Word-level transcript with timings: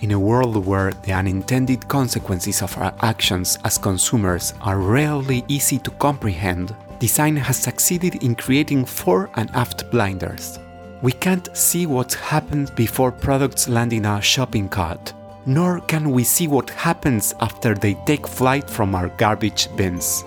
In 0.00 0.12
a 0.12 0.18
world 0.18 0.64
where 0.64 0.92
the 0.92 1.12
unintended 1.12 1.86
consequences 1.86 2.62
of 2.62 2.76
our 2.78 2.94
actions 3.02 3.58
as 3.64 3.76
consumers 3.76 4.54
are 4.62 4.78
rarely 4.78 5.44
easy 5.46 5.78
to 5.80 5.90
comprehend, 5.90 6.74
design 6.98 7.36
has 7.36 7.58
succeeded 7.58 8.22
in 8.22 8.34
creating 8.34 8.86
fore 8.86 9.28
and 9.34 9.50
aft 9.50 9.90
blinders. 9.90 10.58
We 11.02 11.12
can't 11.12 11.54
see 11.54 11.84
what 11.84 12.14
happened 12.14 12.74
before 12.76 13.12
products 13.12 13.68
land 13.68 13.92
in 13.92 14.06
our 14.06 14.22
shopping 14.22 14.70
cart, 14.70 15.12
nor 15.44 15.80
can 15.80 16.10
we 16.10 16.24
see 16.24 16.48
what 16.48 16.70
happens 16.70 17.34
after 17.40 17.74
they 17.74 17.92
take 18.06 18.26
flight 18.26 18.70
from 18.70 18.94
our 18.94 19.08
garbage 19.18 19.68
bins. 19.76 20.24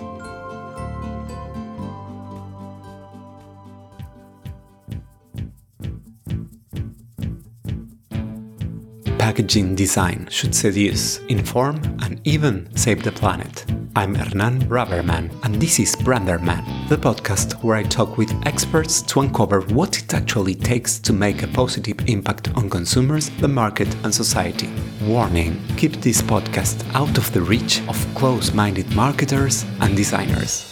Packaging 9.34 9.74
design 9.74 10.28
should 10.30 10.54
seduce, 10.54 11.18
inform, 11.26 11.82
and 12.02 12.20
even 12.22 12.68
save 12.76 13.02
the 13.02 13.10
planet. 13.10 13.64
I'm 13.96 14.14
Hernan 14.14 14.60
Braverman, 14.68 15.28
and 15.42 15.56
this 15.56 15.80
is 15.80 15.96
Branderman, 15.96 16.88
the 16.88 16.96
podcast 16.96 17.54
where 17.64 17.74
I 17.74 17.82
talk 17.82 18.16
with 18.16 18.32
experts 18.46 19.02
to 19.02 19.22
uncover 19.22 19.62
what 19.62 19.98
it 19.98 20.14
actually 20.14 20.54
takes 20.54 21.00
to 21.00 21.12
make 21.12 21.42
a 21.42 21.48
positive 21.48 21.96
impact 22.06 22.54
on 22.54 22.70
consumers, 22.70 23.28
the 23.40 23.48
market, 23.48 23.92
and 24.04 24.14
society. 24.14 24.70
Warning 25.02 25.60
keep 25.76 25.94
this 26.00 26.22
podcast 26.22 26.86
out 26.94 27.18
of 27.18 27.32
the 27.32 27.42
reach 27.42 27.82
of 27.88 28.14
close 28.14 28.54
minded 28.54 28.88
marketers 28.94 29.64
and 29.80 29.96
designers. 29.96 30.70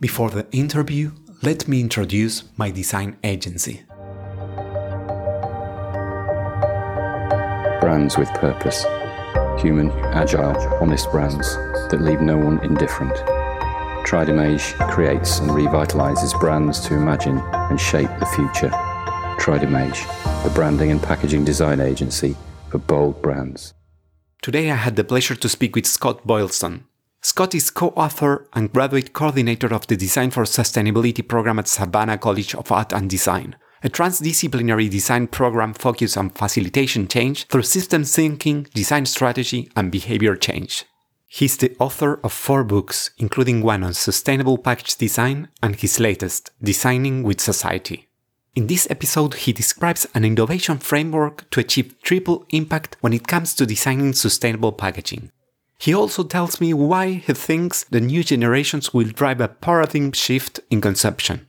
Before 0.00 0.30
the 0.30 0.46
interview, 0.52 1.10
let 1.42 1.68
me 1.68 1.80
introduce 1.80 2.44
my 2.56 2.70
design 2.70 3.16
agency. 3.22 3.82
Brands 7.80 8.16
with 8.16 8.28
purpose. 8.34 8.84
Human, 9.60 9.90
agile, 10.12 10.56
honest 10.80 11.10
brands 11.10 11.54
that 11.90 12.00
leave 12.00 12.20
no 12.20 12.36
one 12.36 12.62
indifferent. 12.64 13.14
Tridimage 14.06 14.74
creates 14.90 15.40
and 15.40 15.50
revitalizes 15.50 16.38
brands 16.40 16.80
to 16.86 16.94
imagine 16.94 17.38
and 17.52 17.80
shape 17.80 18.10
the 18.18 18.26
future. 18.26 18.70
Tridimage, 19.38 20.04
the 20.42 20.50
branding 20.50 20.90
and 20.90 21.02
packaging 21.02 21.44
design 21.44 21.80
agency 21.80 22.36
for 22.70 22.78
bold 22.78 23.20
brands. 23.20 23.74
Today 24.42 24.70
I 24.70 24.76
had 24.76 24.96
the 24.96 25.04
pleasure 25.04 25.34
to 25.34 25.48
speak 25.48 25.74
with 25.74 25.86
Scott 25.86 26.26
Boylston, 26.26 26.84
Scott 27.26 27.56
is 27.56 27.70
co 27.70 27.88
author 27.96 28.46
and 28.52 28.72
graduate 28.72 29.12
coordinator 29.12 29.74
of 29.74 29.84
the 29.88 29.96
Design 29.96 30.30
for 30.30 30.44
Sustainability 30.44 31.26
program 31.26 31.58
at 31.58 31.66
Savannah 31.66 32.18
College 32.18 32.54
of 32.54 32.70
Art 32.70 32.92
and 32.92 33.10
Design, 33.10 33.56
a 33.82 33.88
transdisciplinary 33.88 34.88
design 34.88 35.26
program 35.26 35.74
focused 35.74 36.16
on 36.16 36.30
facilitation 36.30 37.08
change 37.08 37.48
through 37.48 37.62
systems 37.62 38.14
thinking, 38.14 38.68
design 38.74 39.06
strategy, 39.06 39.68
and 39.74 39.90
behavior 39.90 40.36
change. 40.36 40.84
He's 41.26 41.56
the 41.56 41.74
author 41.80 42.20
of 42.22 42.32
four 42.32 42.62
books, 42.62 43.10
including 43.18 43.60
one 43.60 43.82
on 43.82 43.94
sustainable 43.94 44.56
package 44.56 44.94
design 44.94 45.48
and 45.60 45.74
his 45.74 45.98
latest, 45.98 46.52
Designing 46.62 47.24
with 47.24 47.40
Society. 47.40 48.06
In 48.54 48.68
this 48.68 48.88
episode, 48.88 49.34
he 49.34 49.52
describes 49.52 50.06
an 50.14 50.24
innovation 50.24 50.78
framework 50.78 51.50
to 51.50 51.58
achieve 51.58 52.00
triple 52.02 52.46
impact 52.50 52.96
when 53.00 53.12
it 53.12 53.26
comes 53.26 53.52
to 53.54 53.66
designing 53.66 54.12
sustainable 54.12 54.70
packaging. 54.70 55.32
He 55.78 55.94
also 55.94 56.24
tells 56.24 56.60
me 56.60 56.72
why 56.72 57.12
he 57.12 57.32
thinks 57.32 57.84
the 57.84 58.00
new 58.00 58.24
generations 58.24 58.94
will 58.94 59.08
drive 59.08 59.40
a 59.40 59.48
paradigm 59.48 60.12
shift 60.12 60.60
in 60.70 60.80
consumption. 60.80 61.46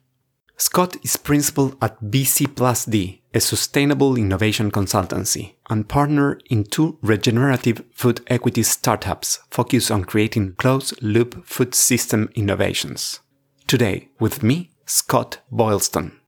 Scott 0.60 0.98
is 1.04 1.18
principal 1.18 1.76
at 1.82 2.02
BC 2.02 2.56
Plus 2.56 2.86
D, 2.86 3.22
a 3.34 3.40
sustainable 3.40 4.18
innovation 4.18 4.72
consultancy, 4.72 5.54
and 5.70 5.88
partner 5.88 6.40
in 6.50 6.64
two 6.64 6.98
regenerative 7.04 7.84
food 7.94 8.22
equity 8.28 8.64
startups 8.64 9.40
focused 9.52 9.92
on 9.92 10.06
creating 10.06 10.56
closed 10.56 11.00
loop 11.02 11.46
food 11.46 11.76
system 11.76 12.30
innovations. 12.34 13.20
Today, 13.68 14.10
with 14.20 14.42
me, 14.42 14.72
Scott 14.88 15.42
Boylston. 15.52 16.20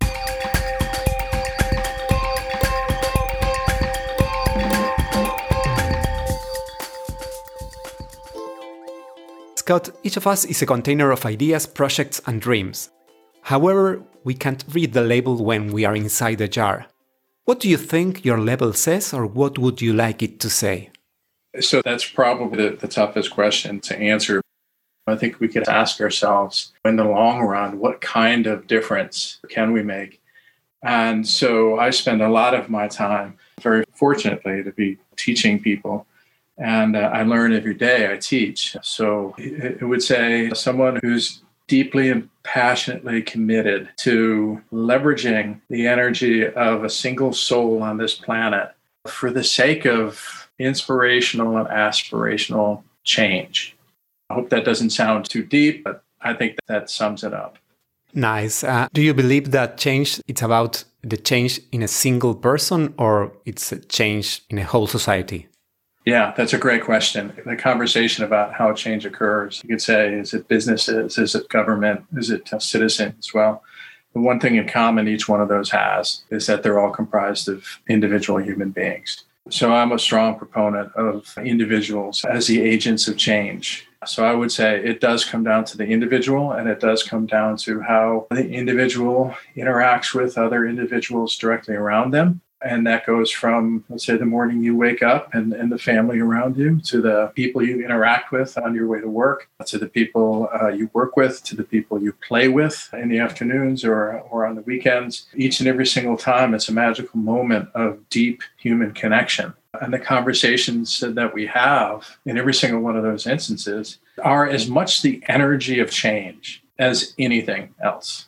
Each 10.03 10.17
of 10.17 10.25
us 10.25 10.45
is 10.45 10.61
a 10.61 10.65
container 10.65 11.11
of 11.11 11.25
ideas, 11.25 11.67
projects, 11.67 12.21
and 12.25 12.41
dreams. 12.41 12.89
However, 13.43 14.01
we 14.23 14.33
can't 14.33 14.63
read 14.71 14.93
the 14.93 15.01
label 15.01 15.43
when 15.43 15.71
we 15.71 15.85
are 15.85 15.95
inside 15.95 16.39
the 16.39 16.47
jar. 16.47 16.87
What 17.45 17.59
do 17.59 17.69
you 17.69 17.77
think 17.77 18.25
your 18.25 18.39
label 18.39 18.73
says, 18.73 19.13
or 19.13 19.25
what 19.27 19.59
would 19.59 19.81
you 19.81 19.93
like 19.93 20.23
it 20.23 20.39
to 20.39 20.49
say? 20.49 20.89
So 21.59 21.81
that's 21.83 22.07
probably 22.07 22.69
the, 22.69 22.75
the 22.75 22.87
toughest 22.87 23.31
question 23.31 23.79
to 23.81 23.97
answer. 23.97 24.41
I 25.07 25.15
think 25.15 25.39
we 25.39 25.47
could 25.47 25.67
ask 25.67 26.01
ourselves 26.01 26.73
in 26.85 26.95
the 26.95 27.03
long 27.03 27.41
run, 27.41 27.79
what 27.79 28.01
kind 28.01 28.47
of 28.47 28.67
difference 28.67 29.39
can 29.49 29.71
we 29.71 29.81
make? 29.83 30.21
And 30.83 31.27
so 31.27 31.79
I 31.79 31.89
spend 31.89 32.21
a 32.21 32.29
lot 32.29 32.53
of 32.53 32.69
my 32.69 32.87
time, 32.87 33.37
very 33.61 33.83
fortunately, 33.93 34.63
to 34.63 34.71
be 34.71 34.97
teaching 35.15 35.59
people 35.59 36.05
and 36.59 36.95
uh, 36.95 37.09
I 37.13 37.23
learn 37.23 37.53
every 37.53 37.73
day 37.73 38.11
I 38.11 38.17
teach. 38.17 38.75
So 38.81 39.33
it 39.37 39.87
would 39.87 40.03
say 40.03 40.51
someone 40.53 40.99
who's 41.01 41.41
deeply 41.67 42.09
and 42.09 42.29
passionately 42.43 43.21
committed 43.21 43.89
to 43.97 44.61
leveraging 44.73 45.61
the 45.69 45.87
energy 45.87 46.45
of 46.45 46.83
a 46.83 46.89
single 46.89 47.31
soul 47.31 47.81
on 47.81 47.97
this 47.97 48.15
planet 48.15 48.73
for 49.07 49.31
the 49.31 49.43
sake 49.43 49.85
of 49.85 50.49
inspirational 50.57 51.57
and 51.57 51.67
aspirational 51.67 52.83
change. 53.03 53.75
I 54.29 54.33
hope 54.33 54.49
that 54.49 54.65
doesn't 54.65 54.89
sound 54.89 55.29
too 55.29 55.43
deep, 55.43 55.83
but 55.83 56.03
I 56.21 56.33
think 56.33 56.55
that, 56.55 56.67
that 56.67 56.89
sums 56.89 57.23
it 57.23 57.33
up. 57.33 57.57
Nice. 58.13 58.63
Uh, 58.63 58.87
do 58.93 59.01
you 59.01 59.13
believe 59.13 59.51
that 59.51 59.77
change 59.77 60.19
it's 60.27 60.41
about 60.41 60.83
the 61.03 61.17
change 61.17 61.61
in 61.71 61.83
a 61.83 61.87
single 61.87 62.35
person 62.35 62.93
or 62.97 63.31
it's 63.45 63.71
a 63.71 63.79
change 63.79 64.41
in 64.49 64.57
a 64.57 64.63
whole 64.63 64.87
society? 64.87 65.47
Yeah, 66.09 66.33
that's 66.35 66.53
a 66.53 66.57
great 66.57 66.83
question. 66.83 67.33
The 67.45 67.55
conversation 67.55 68.23
about 68.23 68.55
how 68.55 68.73
change 68.73 69.05
occurs, 69.05 69.61
you 69.63 69.69
could 69.69 69.81
say, 69.81 70.11
is 70.11 70.33
it 70.33 70.47
businesses? 70.47 71.19
Is 71.19 71.35
it 71.35 71.47
government? 71.49 72.03
Is 72.17 72.31
it 72.31 72.49
citizens 72.59 73.31
well? 73.31 73.61
The 74.13 74.19
one 74.19 74.39
thing 74.39 74.55
in 74.55 74.67
common 74.67 75.07
each 75.07 75.29
one 75.29 75.39
of 75.39 75.49
those 75.49 75.69
has 75.69 76.23
is 76.31 76.47
that 76.47 76.63
they're 76.63 76.79
all 76.79 76.89
comprised 76.89 77.47
of 77.47 77.63
individual 77.87 78.41
human 78.41 78.71
beings. 78.71 79.23
So 79.51 79.71
I'm 79.71 79.91
a 79.91 79.99
strong 79.99 80.35
proponent 80.35 80.91
of 80.95 81.31
individuals 81.37 82.25
as 82.25 82.47
the 82.47 82.59
agents 82.59 83.07
of 83.07 83.15
change. 83.15 83.87
So 84.07 84.25
I 84.25 84.33
would 84.33 84.51
say 84.51 84.83
it 84.83 85.01
does 85.01 85.25
come 85.25 85.43
down 85.43 85.63
to 85.65 85.77
the 85.77 85.85
individual 85.85 86.53
and 86.53 86.67
it 86.67 86.79
does 86.79 87.03
come 87.03 87.27
down 87.27 87.57
to 87.57 87.81
how 87.81 88.25
the 88.31 88.49
individual 88.49 89.35
interacts 89.55 90.15
with 90.15 90.39
other 90.39 90.65
individuals 90.65 91.37
directly 91.37 91.75
around 91.75 92.15
them 92.15 92.41
and 92.61 92.85
that 92.87 93.05
goes 93.05 93.31
from, 93.31 93.85
let's 93.89 94.05
say, 94.05 94.17
the 94.17 94.25
morning 94.25 94.61
you 94.61 94.75
wake 94.75 95.01
up 95.01 95.33
and, 95.33 95.53
and 95.53 95.71
the 95.71 95.77
family 95.77 96.19
around 96.19 96.57
you 96.57 96.79
to 96.81 97.01
the 97.01 97.31
people 97.33 97.63
you 97.63 97.83
interact 97.83 98.31
with 98.31 98.57
on 98.57 98.75
your 98.75 98.87
way 98.87 98.99
to 98.99 99.07
work, 99.07 99.49
to 99.65 99.77
the 99.77 99.87
people 99.87 100.49
uh, 100.61 100.67
you 100.67 100.89
work 100.93 101.15
with, 101.15 101.43
to 101.45 101.55
the 101.55 101.63
people 101.63 102.01
you 102.01 102.11
play 102.27 102.49
with 102.49 102.89
in 102.93 103.07
the 103.09 103.19
afternoons 103.19 103.85
or, 103.85 104.19
or 104.29 104.45
on 104.45 104.55
the 104.55 104.61
weekends. 104.61 105.27
Each 105.35 105.59
and 105.59 105.69
every 105.69 105.85
single 105.85 106.17
time, 106.17 106.53
it's 106.53 106.67
a 106.67 106.73
magical 106.73 107.19
moment 107.19 107.69
of 107.73 108.07
deep 108.09 108.43
human 108.57 108.93
connection. 108.93 109.53
And 109.81 109.93
the 109.93 109.99
conversations 109.99 110.99
that 110.99 111.33
we 111.33 111.45
have 111.45 112.17
in 112.25 112.37
every 112.37 112.53
single 112.53 112.81
one 112.81 112.97
of 112.97 113.03
those 113.03 113.25
instances 113.25 113.99
are 114.21 114.47
as 114.47 114.67
much 114.67 115.01
the 115.01 115.23
energy 115.27 115.79
of 115.79 115.91
change 115.91 116.61
as 116.77 117.13
anything 117.17 117.73
else. 117.81 118.25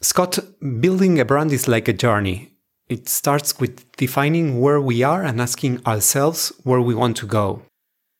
Scott, 0.00 0.38
building 0.80 1.20
a 1.20 1.24
brand 1.24 1.52
is 1.52 1.68
like 1.68 1.88
a 1.88 1.92
journey 1.92 2.53
it 2.88 3.08
starts 3.08 3.58
with 3.58 3.90
defining 3.96 4.60
where 4.60 4.80
we 4.80 5.02
are 5.02 5.22
and 5.22 5.40
asking 5.40 5.84
ourselves 5.86 6.52
where 6.64 6.80
we 6.80 6.94
want 6.94 7.16
to 7.18 7.26
go. 7.26 7.62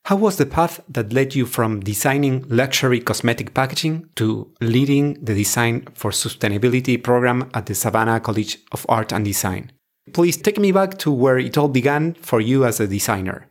How 0.05 0.15
was 0.15 0.37
the 0.37 0.45
path 0.45 0.81
that 0.87 1.13
led 1.13 1.33
you 1.33 1.47
from 1.47 1.79
designing 1.79 2.45
luxury 2.47 2.99
cosmetic 2.99 3.55
packaging 3.55 4.07
to 4.17 4.51
leading 4.61 5.15
the 5.15 5.33
Design 5.33 5.87
for 5.95 6.11
Sustainability 6.11 7.01
program 7.01 7.49
at 7.55 7.65
the 7.65 7.73
Savannah 7.73 8.19
College 8.19 8.59
of 8.71 8.85
Art 8.87 9.11
and 9.11 9.25
Design? 9.25 9.71
Please 10.13 10.37
take 10.37 10.59
me 10.59 10.71
back 10.71 10.99
to 10.99 11.11
where 11.11 11.39
it 11.39 11.57
all 11.57 11.69
began 11.69 12.13
for 12.13 12.39
you 12.39 12.65
as 12.65 12.79
a 12.79 12.87
designer. 12.87 13.47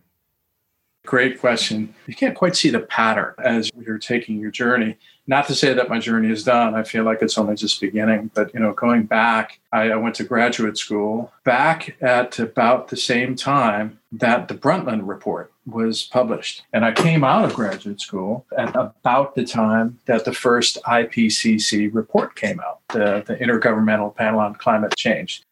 Great 1.04 1.40
question. 1.40 1.92
You 2.06 2.14
can't 2.14 2.36
quite 2.36 2.54
see 2.54 2.70
the 2.70 2.80
pattern 2.80 3.34
as 3.42 3.70
you're 3.76 3.98
taking 3.98 4.38
your 4.38 4.52
journey. 4.52 4.96
Not 5.26 5.46
to 5.46 5.54
say 5.54 5.72
that 5.72 5.88
my 5.88 5.98
journey 5.98 6.30
is 6.30 6.44
done. 6.44 6.74
I 6.74 6.82
feel 6.82 7.04
like 7.04 7.22
it's 7.22 7.38
only 7.38 7.54
just 7.54 7.80
beginning. 7.80 8.30
But 8.34 8.52
you 8.52 8.60
know, 8.60 8.72
going 8.72 9.04
back, 9.04 9.60
I, 9.72 9.90
I 9.90 9.96
went 9.96 10.14
to 10.16 10.24
graduate 10.24 10.76
school 10.76 11.32
back 11.44 11.96
at 12.02 12.38
about 12.38 12.88
the 12.88 12.96
same 12.96 13.34
time 13.34 14.00
that 14.12 14.48
the 14.48 14.54
Brundtland 14.54 15.08
report 15.08 15.52
was 15.66 16.04
published. 16.04 16.62
And 16.72 16.84
I 16.84 16.92
came 16.92 17.24
out 17.24 17.44
of 17.44 17.54
graduate 17.54 18.00
school 18.00 18.44
at 18.56 18.76
about 18.76 19.34
the 19.34 19.44
time 19.44 19.98
that 20.06 20.24
the 20.26 20.32
first 20.32 20.78
IPCC 20.84 21.92
report 21.94 22.36
came 22.36 22.60
out, 22.60 22.80
the, 22.88 23.24
the 23.26 23.36
Intergovernmental 23.36 24.14
Panel 24.14 24.40
on 24.40 24.54
Climate 24.56 24.94
Change. 24.96 25.42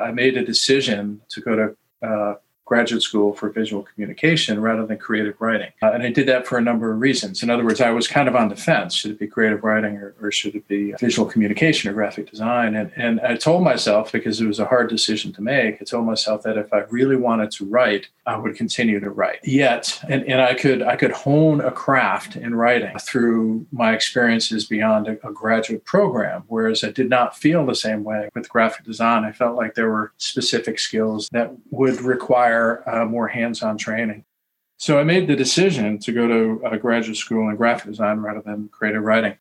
I 0.00 0.10
made 0.10 0.36
a 0.36 0.44
decision 0.44 1.22
to 1.30 1.40
go 1.40 1.56
to 1.56 2.06
uh, 2.06 2.34
graduate 2.64 3.02
school 3.02 3.34
for 3.34 3.50
visual 3.50 3.82
communication 3.82 4.60
rather 4.60 4.86
than 4.86 4.98
creative 4.98 5.34
writing. 5.40 5.70
Uh, 5.82 5.92
and 5.92 6.02
I 6.02 6.10
did 6.10 6.26
that 6.28 6.46
for 6.46 6.58
a 6.58 6.62
number 6.62 6.92
of 6.92 7.00
reasons. 7.00 7.42
In 7.42 7.50
other 7.50 7.64
words, 7.64 7.80
I 7.80 7.90
was 7.90 8.08
kind 8.08 8.28
of 8.28 8.36
on 8.36 8.48
the 8.48 8.56
fence. 8.56 8.94
Should 8.94 9.12
it 9.12 9.18
be 9.18 9.26
creative 9.26 9.62
writing 9.62 9.96
or, 9.96 10.14
or 10.20 10.32
should 10.32 10.54
it 10.54 10.66
be 10.68 10.92
visual 11.00 11.28
communication 11.28 11.90
or 11.90 11.94
graphic 11.94 12.30
design? 12.30 12.74
And, 12.74 12.90
and 12.96 13.20
I 13.20 13.36
told 13.36 13.62
myself, 13.62 14.12
because 14.12 14.40
it 14.40 14.46
was 14.46 14.58
a 14.58 14.64
hard 14.64 14.88
decision 14.88 15.32
to 15.34 15.42
make, 15.42 15.80
I 15.80 15.84
told 15.84 16.06
myself 16.06 16.42
that 16.44 16.56
if 16.56 16.72
I 16.72 16.80
really 16.90 17.16
wanted 17.16 17.50
to 17.52 17.66
write, 17.66 18.08
I 18.26 18.36
would 18.36 18.56
continue 18.56 19.00
to 19.00 19.10
write. 19.10 19.40
Yet, 19.44 20.00
and, 20.08 20.24
and 20.24 20.40
I 20.40 20.54
could 20.54 20.82
I 20.82 20.96
could 20.96 21.12
hone 21.12 21.60
a 21.60 21.70
craft 21.70 22.36
in 22.36 22.54
writing 22.54 22.96
through 22.98 23.66
my 23.72 23.92
experiences 23.92 24.64
beyond 24.64 25.08
a, 25.08 25.12
a 25.26 25.32
graduate 25.32 25.84
program, 25.84 26.44
whereas 26.48 26.82
I 26.82 26.90
did 26.90 27.10
not 27.10 27.36
feel 27.36 27.66
the 27.66 27.74
same 27.74 28.04
way 28.04 28.30
with 28.34 28.48
graphic 28.48 28.84
design. 28.84 29.24
I 29.24 29.32
felt 29.32 29.56
like 29.56 29.74
there 29.74 29.90
were 29.90 30.12
specific 30.16 30.78
skills 30.78 31.28
that 31.32 31.52
would 31.70 32.00
require 32.00 32.53
require 32.54 33.02
uh, 33.02 33.04
more 33.04 33.28
hands-on 33.28 33.78
training. 33.78 34.24
So 34.76 34.98
I 34.98 35.04
made 35.04 35.28
the 35.28 35.36
decision 35.36 35.98
to 36.00 36.12
go 36.12 36.26
to 36.26 36.66
a 36.66 36.78
graduate 36.78 37.16
school 37.16 37.48
in 37.48 37.56
graphic 37.56 37.86
design 37.86 38.18
rather 38.18 38.40
than 38.40 38.68
creative 38.68 39.02
writing. 39.02 39.36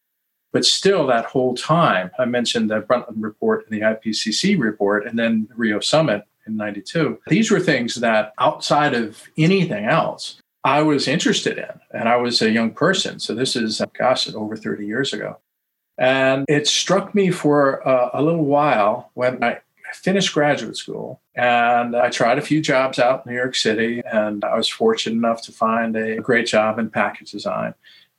But 0.51 0.65
still, 0.65 1.07
that 1.07 1.25
whole 1.25 1.55
time, 1.55 2.11
I 2.19 2.25
mentioned 2.25 2.69
the 2.69 2.81
Brundtland 2.81 3.23
report 3.23 3.65
and 3.67 3.75
the 3.75 3.83
IPCC 3.83 4.59
report, 4.59 5.07
and 5.07 5.17
then 5.17 5.47
the 5.49 5.55
Rio 5.55 5.79
Summit 5.79 6.23
in 6.45 6.55
92. 6.55 7.19
These 7.27 7.49
were 7.49 7.59
things 7.59 7.95
that 7.95 8.33
outside 8.39 8.93
of 8.93 9.23
anything 9.35 9.85
else, 9.85 10.39
I 10.63 10.83
was 10.83 11.07
interested 11.07 11.57
in. 11.57 11.71
And 11.91 12.07
I 12.07 12.17
was 12.17 12.41
a 12.41 12.51
young 12.51 12.71
person. 12.71 13.19
So 13.19 13.33
this 13.33 13.55
is, 13.55 13.81
gosh, 13.97 14.31
over 14.33 14.55
30 14.55 14.85
years 14.85 15.11
ago. 15.11 15.37
And 15.97 16.45
it 16.47 16.67
struck 16.67 17.15
me 17.15 17.31
for 17.31 17.81
a 18.13 18.21
little 18.21 18.45
while 18.45 19.09
when 19.15 19.43
I 19.43 19.59
finished 19.93 20.33
graduate 20.33 20.77
school 20.77 21.21
and 21.35 21.95
I 21.95 22.09
tried 22.09 22.37
a 22.37 22.41
few 22.41 22.61
jobs 22.61 22.99
out 22.99 23.25
in 23.25 23.31
New 23.31 23.37
York 23.37 23.55
City, 23.55 24.01
and 24.05 24.43
I 24.43 24.55
was 24.55 24.69
fortunate 24.69 25.15
enough 25.15 25.41
to 25.43 25.51
find 25.51 25.95
a 25.95 26.17
great 26.17 26.45
job 26.47 26.77
in 26.79 26.89
package 26.89 27.31
design. 27.31 27.73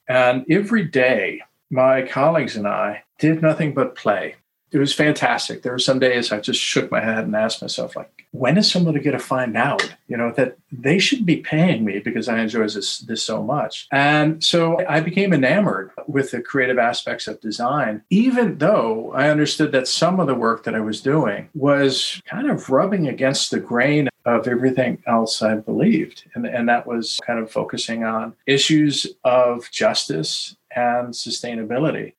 And 0.08 0.44
every 0.50 0.84
day, 0.84 1.42
my 1.70 2.02
colleagues 2.02 2.56
and 2.56 2.66
I 2.66 3.04
did 3.18 3.40
nothing 3.40 3.74
but 3.74 3.94
play. 3.94 4.36
It 4.74 4.78
was 4.78 4.92
fantastic. 4.92 5.62
There 5.62 5.70
were 5.70 5.78
some 5.78 6.00
days 6.00 6.32
I 6.32 6.40
just 6.40 6.60
shook 6.60 6.90
my 6.90 7.00
head 7.00 7.22
and 7.22 7.36
asked 7.36 7.62
myself, 7.62 7.94
like, 7.94 8.26
when 8.32 8.58
is 8.58 8.68
somebody 8.68 8.98
going 8.98 9.16
to 9.16 9.22
find 9.22 9.56
out, 9.56 9.94
you 10.08 10.16
know, 10.16 10.32
that 10.32 10.58
they 10.72 10.98
should 10.98 11.24
be 11.24 11.36
paying 11.36 11.84
me 11.84 12.00
because 12.00 12.28
I 12.28 12.40
enjoy 12.40 12.66
this, 12.66 12.98
this 12.98 13.24
so 13.24 13.40
much? 13.40 13.86
And 13.92 14.42
so 14.42 14.84
I 14.88 14.98
became 14.98 15.32
enamored 15.32 15.92
with 16.08 16.32
the 16.32 16.42
creative 16.42 16.76
aspects 16.76 17.28
of 17.28 17.40
design, 17.40 18.02
even 18.10 18.58
though 18.58 19.12
I 19.12 19.30
understood 19.30 19.70
that 19.70 19.86
some 19.86 20.18
of 20.18 20.26
the 20.26 20.34
work 20.34 20.64
that 20.64 20.74
I 20.74 20.80
was 20.80 21.00
doing 21.00 21.48
was 21.54 22.20
kind 22.24 22.50
of 22.50 22.68
rubbing 22.68 23.06
against 23.06 23.52
the 23.52 23.60
grain 23.60 24.08
of 24.24 24.48
everything 24.48 25.00
else 25.06 25.40
I 25.40 25.54
believed. 25.54 26.24
And, 26.34 26.46
and 26.46 26.68
that 26.68 26.84
was 26.84 27.20
kind 27.24 27.38
of 27.38 27.48
focusing 27.48 28.02
on 28.02 28.34
issues 28.44 29.06
of 29.22 29.70
justice 29.70 30.56
and 30.74 31.14
sustainability. 31.14 32.14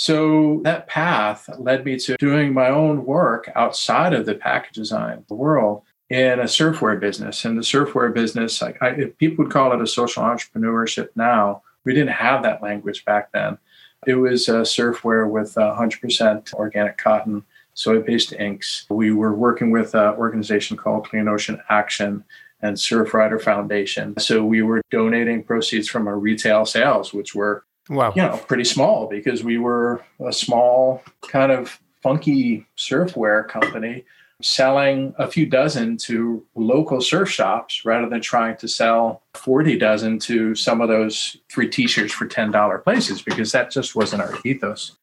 So 0.00 0.60
that 0.62 0.86
path 0.86 1.50
led 1.58 1.84
me 1.84 1.98
to 1.98 2.16
doing 2.18 2.54
my 2.54 2.68
own 2.68 3.04
work 3.04 3.50
outside 3.56 4.12
of 4.12 4.26
the 4.26 4.36
package 4.36 4.76
design 4.76 5.24
world 5.28 5.82
in 6.08 6.38
a 6.38 6.44
surfwear 6.44 7.00
business. 7.00 7.44
And 7.44 7.58
the 7.58 7.62
surfwear 7.62 8.14
business, 8.14 8.62
I, 8.62 8.76
I, 8.80 8.92
people 9.18 9.44
would 9.44 9.52
call 9.52 9.72
it 9.72 9.82
a 9.82 9.88
social 9.88 10.22
entrepreneurship 10.22 11.08
now. 11.16 11.62
We 11.82 11.94
didn't 11.94 12.12
have 12.12 12.44
that 12.44 12.62
language 12.62 13.04
back 13.04 13.32
then. 13.32 13.58
It 14.06 14.14
was 14.14 14.48
a 14.48 14.60
surfwear 14.60 15.28
with 15.28 15.56
100% 15.56 16.54
organic 16.54 16.96
cotton, 16.96 17.42
soy-based 17.74 18.34
inks. 18.34 18.86
We 18.90 19.10
were 19.10 19.34
working 19.34 19.72
with 19.72 19.96
an 19.96 20.14
organization 20.14 20.76
called 20.76 21.08
Clean 21.08 21.26
Ocean 21.26 21.60
Action 21.70 22.22
and 22.62 22.76
Surfrider 22.76 23.42
Foundation. 23.42 24.16
So 24.20 24.44
we 24.44 24.62
were 24.62 24.80
donating 24.92 25.42
proceeds 25.42 25.88
from 25.88 26.06
our 26.06 26.20
retail 26.20 26.66
sales, 26.66 27.12
which 27.12 27.34
were 27.34 27.64
Wow. 27.88 28.12
You 28.14 28.22
know, 28.22 28.36
pretty 28.48 28.64
small 28.64 29.06
because 29.06 29.42
we 29.42 29.58
were 29.58 30.04
a 30.24 30.32
small 30.32 31.02
kind 31.28 31.52
of 31.52 31.80
funky 32.02 32.66
surfwear 32.76 33.46
company 33.48 34.04
selling 34.40 35.14
a 35.18 35.28
few 35.28 35.46
dozen 35.46 35.96
to 35.96 36.44
local 36.54 37.00
surf 37.00 37.28
shops 37.28 37.84
rather 37.84 38.08
than 38.08 38.20
trying 38.20 38.56
to 38.56 38.68
sell 38.68 39.22
40 39.34 39.78
dozen 39.78 40.18
to 40.20 40.54
some 40.54 40.80
of 40.80 40.88
those 40.88 41.36
three 41.50 41.68
t-shirts 41.68 42.12
for 42.12 42.26
$10 42.26 42.84
places 42.84 43.20
because 43.20 43.52
that 43.52 43.70
just 43.70 43.96
wasn't 43.96 44.22
our 44.22 44.34
ethos. 44.44 44.96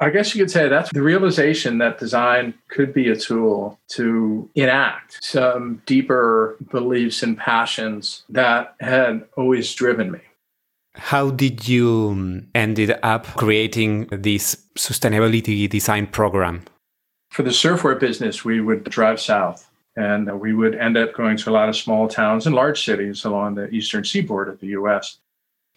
I 0.00 0.10
guess 0.10 0.34
you 0.34 0.42
could 0.42 0.50
say 0.50 0.68
that's 0.68 0.92
the 0.92 1.02
realization 1.02 1.78
that 1.78 1.98
design 1.98 2.54
could 2.68 2.92
be 2.92 3.08
a 3.08 3.16
tool 3.16 3.78
to 3.92 4.50
enact 4.54 5.22
some 5.22 5.82
deeper 5.86 6.56
beliefs 6.70 7.22
and 7.22 7.38
passions 7.38 8.24
that 8.28 8.74
had 8.80 9.24
always 9.36 9.72
driven 9.72 10.10
me. 10.10 10.20
How 10.96 11.30
did 11.30 11.68
you 11.68 12.10
um, 12.12 12.46
ended 12.54 12.98
up 13.02 13.26
creating 13.36 14.06
this 14.06 14.56
sustainability 14.76 15.68
design 15.68 16.06
program? 16.06 16.62
For 17.30 17.42
the 17.42 17.50
surfwear 17.50 17.98
business, 17.98 18.44
we 18.44 18.60
would 18.60 18.84
drive 18.84 19.20
south 19.20 19.68
and 19.96 20.40
we 20.40 20.54
would 20.54 20.74
end 20.74 20.96
up 20.96 21.12
going 21.14 21.36
to 21.36 21.50
a 21.50 21.52
lot 21.52 21.68
of 21.68 21.76
small 21.76 22.08
towns 22.08 22.46
and 22.46 22.54
large 22.54 22.84
cities 22.84 23.24
along 23.24 23.54
the 23.54 23.68
eastern 23.70 24.04
seaboard 24.04 24.48
of 24.48 24.60
the 24.60 24.68
US. 24.68 25.18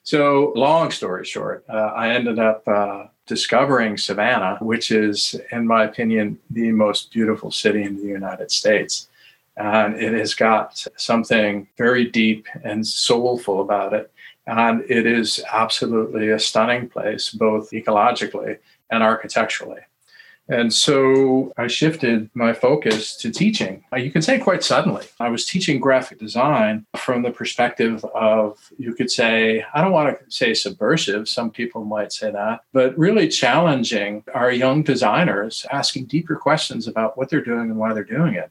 So, 0.04 0.54
long 0.56 0.92
story 0.92 1.26
short, 1.26 1.66
uh, 1.68 1.92
I 1.96 2.10
ended 2.10 2.40
up 2.40 2.68
uh, 2.68 3.08
discovering 3.26 3.98
Savannah, 3.98 4.58
which 4.62 4.92
is, 4.92 5.36
in 5.52 5.68
my 5.68 5.84
opinion, 5.84 6.40
the 6.50 6.72
most 6.72 7.12
beautiful 7.12 7.52
city 7.52 7.84
in 7.84 7.98
the 7.98 8.08
United 8.08 8.52
States. 8.52 9.10
And 9.58 9.96
it 9.96 10.14
has 10.14 10.34
got 10.34 10.86
something 10.96 11.68
very 11.78 12.06
deep 12.06 12.48
and 12.64 12.88
soulful 12.88 13.62
about 13.62 13.94
it 13.94 14.12
and 14.48 14.82
it 14.90 15.06
is 15.06 15.44
absolutely 15.52 16.30
a 16.30 16.40
stunning 16.40 16.90
place, 16.90 17.30
both 17.30 17.72
ecologically 17.72 18.58
and 18.90 19.04
architecturally. 19.04 19.82
And 20.50 20.74
so 20.74 21.52
I 21.58 21.68
shifted 21.68 22.30
my 22.34 22.54
focus 22.54 23.18
to 23.18 23.30
teaching. 23.30 23.84
Uh, 23.92 23.98
you 23.98 24.10
can 24.12 24.22
say 24.22 24.40
quite 24.40 24.64
suddenly. 24.64 25.06
I 25.20 25.28
was 25.28 25.46
teaching 25.46 25.78
graphic 25.78 26.20
design 26.20 26.86
from 26.96 27.22
the 27.22 27.32
perspective 27.32 28.06
of, 28.16 28.58
you 28.78 28.94
could 28.94 29.12
say, 29.12 29.66
I 29.74 29.82
don't 29.82 29.92
want 29.92 30.18
to 30.18 30.32
say 30.32 30.54
subversive, 30.54 31.28
some 31.28 31.52
people 31.52 31.84
might 31.84 32.14
say 32.14 32.32
that, 32.32 32.62
but 32.72 32.98
really 32.98 33.28
challenging 33.28 34.24
our 34.34 34.50
young 34.50 34.84
designers, 34.84 35.66
asking 35.70 36.06
deeper 36.06 36.38
questions 36.38 36.88
about 36.88 37.18
what 37.18 37.30
they're 37.30 37.44
doing 37.44 37.70
and 37.70 37.78
why 37.78 37.94
they're 37.94 38.06
doing 38.06 38.36
it. 38.36 38.50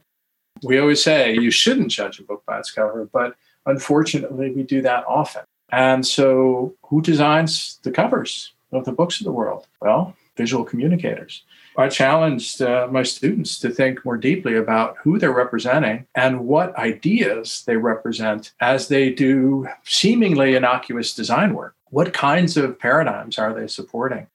We 0.61 0.77
always 0.77 1.03
say 1.03 1.33
you 1.33 1.49
shouldn't 1.49 1.89
judge 1.89 2.19
a 2.19 2.23
book 2.23 2.43
by 2.45 2.59
its 2.59 2.69
cover, 2.69 3.09
but 3.11 3.35
unfortunately, 3.65 4.51
we 4.51 4.61
do 4.61 4.83
that 4.83 5.03
often. 5.07 5.43
And 5.71 6.05
so, 6.05 6.75
who 6.83 7.01
designs 7.01 7.79
the 7.83 7.91
covers 7.91 8.53
of 8.71 8.85
the 8.85 8.91
books 8.91 9.19
of 9.19 9.25
the 9.25 9.31
world? 9.31 9.67
Well, 9.81 10.15
visual 10.37 10.63
communicators. 10.63 11.43
I 11.77 11.89
challenged 11.89 12.61
uh, 12.61 12.87
my 12.89 13.03
students 13.03 13.59
to 13.59 13.69
think 13.69 14.03
more 14.03 14.17
deeply 14.17 14.55
about 14.55 14.97
who 15.03 15.19
they're 15.19 15.31
representing 15.31 16.07
and 16.15 16.47
what 16.47 16.75
ideas 16.75 17.63
they 17.67 17.77
represent 17.77 18.51
as 18.59 18.87
they 18.87 19.11
do 19.11 19.67
seemingly 19.83 20.55
innocuous 20.55 21.13
design 21.13 21.53
work. 21.53 21.75
What 21.89 22.13
kinds 22.13 22.57
of 22.57 22.79
paradigms 22.79 23.37
are 23.37 23.53
they 23.53 23.67
supporting? 23.67 24.27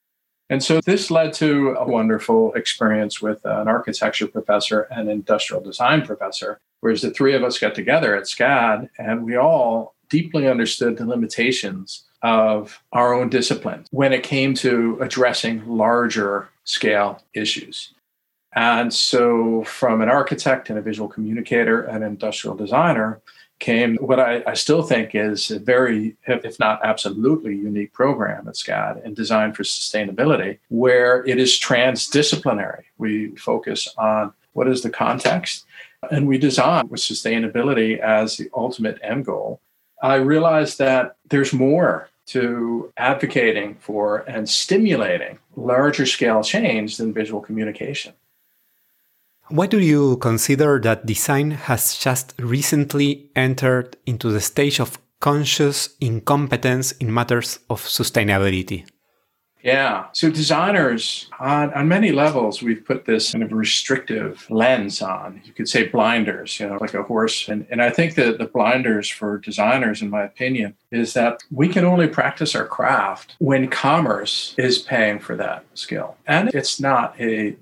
And 0.49 0.63
so 0.63 0.79
this 0.81 1.11
led 1.11 1.33
to 1.33 1.71
a 1.71 1.85
wonderful 1.85 2.53
experience 2.53 3.21
with 3.21 3.43
an 3.43 3.67
architecture 3.67 4.27
professor 4.27 4.81
and 4.81 5.09
industrial 5.09 5.61
design 5.61 6.05
professor, 6.05 6.59
whereas 6.79 7.01
the 7.01 7.11
three 7.11 7.33
of 7.33 7.43
us 7.43 7.59
got 7.59 7.75
together 7.75 8.15
at 8.15 8.23
SCAD 8.23 8.89
and 8.97 9.25
we 9.25 9.35
all 9.35 9.95
deeply 10.13 10.47
understood 10.47 10.95
the 10.95 11.07
limitations 11.07 12.03
of 12.21 12.79
our 12.91 13.15
own 13.15 13.29
discipline 13.29 13.83
when 13.89 14.13
it 14.13 14.21
came 14.21 14.53
to 14.53 14.95
addressing 15.01 15.55
larger 15.67 16.47
scale 16.65 17.19
issues. 17.33 17.95
And 18.55 18.93
so, 18.93 19.63
from 19.63 20.01
an 20.01 20.09
architect 20.09 20.69
and 20.69 20.77
a 20.77 20.83
visual 20.83 21.09
communicator 21.09 21.81
and 21.81 22.03
industrial 22.03 22.55
designer, 22.55 23.21
came 23.57 23.95
what 23.97 24.19
I, 24.19 24.43
I, 24.45 24.53
still 24.53 24.83
think 24.83 25.15
is 25.15 25.49
a 25.49 25.57
very, 25.57 26.15
if 26.27 26.59
not 26.59 26.81
absolutely 26.83 27.55
unique 27.55 27.93
program 27.93 28.47
at 28.47 28.55
SCAD 28.55 29.03
and 29.03 29.15
designed 29.15 29.55
for 29.55 29.63
sustainability, 29.63 30.59
where 30.69 31.25
it 31.25 31.39
is 31.39 31.59
transdisciplinary. 31.59 32.83
We 32.97 33.35
focus 33.37 33.87
on 33.97 34.33
what 34.51 34.67
is 34.67 34.81
the 34.81 34.89
context, 34.89 35.65
and 36.11 36.27
we 36.27 36.37
design 36.37 36.89
with 36.89 36.99
sustainability 36.99 37.99
as 37.99 38.37
the 38.37 38.49
ultimate 38.53 38.99
end 39.01 39.25
goal. 39.25 39.61
I 40.03 40.15
realized 40.15 40.79
that 40.79 41.15
there's 41.29 41.53
more 41.53 42.09
to 42.27 42.91
advocating 42.97 43.75
for 43.75 44.17
and 44.27 44.49
stimulating 44.49 45.39
larger 45.55 46.05
scale 46.05 46.43
change 46.43 46.97
than 46.97 47.13
visual 47.13 47.39
communication. 47.39 48.13
Why 49.47 49.67
do 49.67 49.79
you 49.79 50.17
consider 50.17 50.79
that 50.81 51.05
design 51.05 51.51
has 51.51 51.95
just 51.95 52.33
recently 52.37 53.29
entered 53.33 53.95
into 54.05 54.29
the 54.29 54.41
stage 54.41 54.81
of 54.81 54.99
conscious 55.21 55.95
incompetence 56.01 56.91
in 56.93 57.13
matters 57.13 57.59
of 57.69 57.81
sustainability? 57.81 58.85
Yeah. 59.63 60.07
So 60.11 60.29
designers 60.29 61.29
on, 61.39 61.73
on 61.73 61.87
many 61.87 62.11
levels, 62.11 62.61
we've 62.61 62.83
put 62.83 63.05
this 63.05 63.31
kind 63.31 63.43
of 63.43 63.53
restrictive 63.53 64.45
lens 64.49 65.01
on. 65.01 65.41
You 65.45 65.53
could 65.53 65.69
say 65.69 65.87
blinders, 65.87 66.59
you 66.59 66.67
know, 66.67 66.77
like 66.81 66.93
a 66.93 67.03
horse. 67.03 67.47
And, 67.47 67.65
and 67.69 67.81
I 67.81 67.89
think 67.89 68.15
that 68.15 68.39
the 68.39 68.45
blinders 68.45 69.09
for 69.09 69.37
designers, 69.37 70.01
in 70.01 70.09
my 70.09 70.23
opinion, 70.23 70.75
is 70.91 71.13
that 71.13 71.43
we 71.49 71.69
can 71.69 71.85
only 71.85 72.09
practice 72.09 72.55
our 72.55 72.67
craft 72.67 73.37
when 73.39 73.69
commerce 73.69 74.53
is 74.57 74.79
paying 74.79 75.19
for 75.19 75.37
that 75.37 75.63
skill. 75.75 76.17
And 76.27 76.49
it's 76.53 76.81
not 76.81 77.19
a 77.19 77.55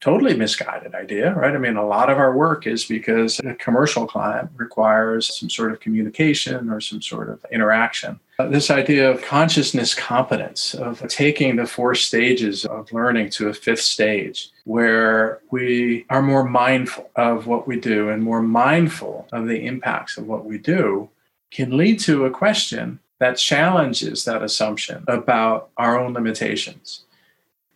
totally 0.00 0.34
misguided 0.34 0.94
idea, 0.94 1.32
right? 1.34 1.54
I 1.54 1.58
mean, 1.58 1.76
a 1.76 1.86
lot 1.86 2.10
of 2.10 2.18
our 2.18 2.34
work 2.36 2.66
is 2.66 2.84
because 2.84 3.38
a 3.40 3.54
commercial 3.54 4.06
client 4.06 4.50
requires 4.56 5.38
some 5.38 5.48
sort 5.48 5.70
of 5.70 5.80
communication 5.80 6.70
or 6.70 6.80
some 6.80 7.00
sort 7.00 7.28
of 7.28 7.44
interaction. 7.52 8.18
Uh, 8.42 8.48
this 8.48 8.72
idea 8.72 9.08
of 9.08 9.22
consciousness 9.22 9.94
competence, 9.94 10.74
of 10.74 11.06
taking 11.06 11.54
the 11.54 11.66
four 11.66 11.94
stages 11.94 12.64
of 12.64 12.92
learning 12.92 13.30
to 13.30 13.48
a 13.48 13.54
fifth 13.54 13.82
stage, 13.82 14.50
where 14.64 15.40
we 15.52 16.04
are 16.10 16.22
more 16.22 16.42
mindful 16.42 17.08
of 17.14 17.46
what 17.46 17.68
we 17.68 17.78
do 17.78 18.08
and 18.08 18.20
more 18.20 18.42
mindful 18.42 19.28
of 19.30 19.46
the 19.46 19.64
impacts 19.64 20.18
of 20.18 20.26
what 20.26 20.44
we 20.44 20.58
do, 20.58 21.08
can 21.52 21.76
lead 21.76 22.00
to 22.00 22.24
a 22.24 22.30
question 22.30 22.98
that 23.20 23.36
challenges 23.36 24.24
that 24.24 24.42
assumption 24.42 25.04
about 25.06 25.70
our 25.76 25.96
own 25.96 26.12
limitations 26.12 27.04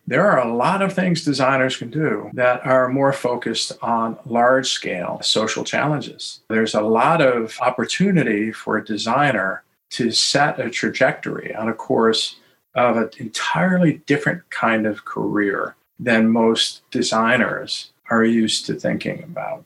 there 0.09 0.25
are 0.25 0.39
a 0.39 0.55
lot 0.55 0.81
of 0.81 0.93
things 0.93 1.25
designers 1.25 1.75
can 1.75 1.89
do 1.89 2.31
that 2.33 2.65
are 2.65 2.87
more 2.87 3.11
focused 3.11 3.73
on 3.81 4.17
large 4.25 4.69
scale 4.69 5.19
social 5.21 5.65
challenges. 5.65 6.39
There's 6.47 6.73
a 6.73 6.81
lot 6.81 7.21
of 7.21 7.57
opportunity 7.59 8.53
for 8.53 8.77
a 8.77 8.85
designer 8.85 9.63
to 9.91 10.11
set 10.11 10.59
a 10.59 10.69
trajectory 10.69 11.55
on 11.55 11.69
a 11.69 11.73
course 11.73 12.37
of 12.75 12.97
an 12.97 13.09
entirely 13.17 14.01
different 14.05 14.49
kind 14.49 14.85
of 14.85 15.05
career 15.05 15.75
than 15.99 16.29
most 16.29 16.81
designers 16.91 17.91
are 18.09 18.23
used 18.23 18.65
to 18.65 18.75
thinking 18.75 19.23
about. 19.23 19.65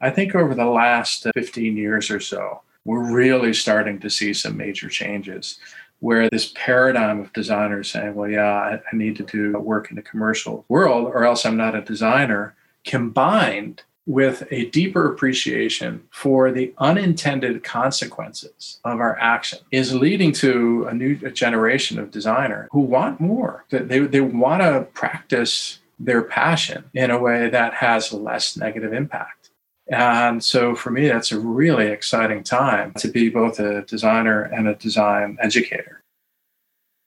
I 0.00 0.10
think 0.10 0.34
over 0.34 0.54
the 0.54 0.64
last 0.64 1.26
15 1.34 1.76
years 1.76 2.10
or 2.10 2.20
so, 2.20 2.62
we're 2.84 3.12
really 3.12 3.52
starting 3.52 3.98
to 4.00 4.08
see 4.08 4.32
some 4.32 4.56
major 4.56 4.88
changes 4.88 5.58
where 6.00 6.30
this 6.30 6.52
paradigm 6.54 7.20
of 7.20 7.32
designers 7.32 7.90
saying, 7.90 8.14
well, 8.14 8.30
yeah, 8.30 8.78
I, 8.90 8.96
need 8.96 9.16
to 9.16 9.24
do 9.24 9.58
work 9.58 9.90
in 9.90 9.96
the 9.96 10.02
commercial 10.02 10.64
world 10.68 11.06
or 11.06 11.24
else 11.24 11.44
I'm 11.44 11.56
not 11.56 11.74
a 11.74 11.82
designer, 11.82 12.54
combined 12.84 13.82
with 14.08 14.42
a 14.50 14.64
deeper 14.70 15.12
appreciation 15.12 16.02
for 16.10 16.50
the 16.50 16.72
unintended 16.78 17.62
consequences 17.62 18.80
of 18.82 19.00
our 19.00 19.18
action 19.18 19.58
is 19.70 19.94
leading 19.94 20.32
to 20.32 20.86
a 20.88 20.94
new 20.94 21.14
generation 21.32 21.98
of 21.98 22.10
designer 22.10 22.68
who 22.72 22.80
want 22.80 23.20
more. 23.20 23.66
They, 23.68 23.98
they 23.98 24.22
want 24.22 24.62
to 24.62 24.88
practice 24.94 25.80
their 26.00 26.22
passion 26.22 26.84
in 26.94 27.10
a 27.10 27.18
way 27.18 27.50
that 27.50 27.74
has 27.74 28.10
less 28.10 28.56
negative 28.56 28.94
impact. 28.94 29.50
And 29.88 30.42
so 30.42 30.74
for 30.74 30.90
me, 30.90 31.06
that's 31.08 31.30
a 31.30 31.38
really 31.38 31.88
exciting 31.88 32.42
time 32.42 32.94
to 32.98 33.08
be 33.08 33.28
both 33.28 33.60
a 33.60 33.82
designer 33.82 34.42
and 34.42 34.68
a 34.68 34.74
design 34.74 35.36
educator. 35.40 36.02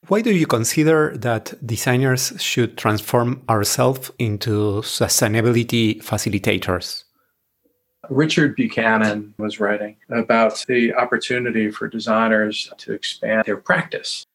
Why 0.08 0.20
do 0.20 0.34
you 0.34 0.46
consider 0.46 1.16
that 1.16 1.54
designers 1.64 2.32
should 2.38 2.76
transform 2.76 3.42
ourselves 3.48 4.10
into 4.18 4.82
sustainability 4.82 6.02
facilitators? 6.02 7.04
Richard 8.10 8.56
Buchanan 8.56 9.32
was 9.38 9.60
writing 9.60 9.96
about 10.10 10.64
the 10.66 10.92
opportunity 10.94 11.70
for 11.70 11.86
designers 11.86 12.72
to 12.78 12.92
expand 12.92 13.44
their 13.46 13.56
practice 13.56 14.26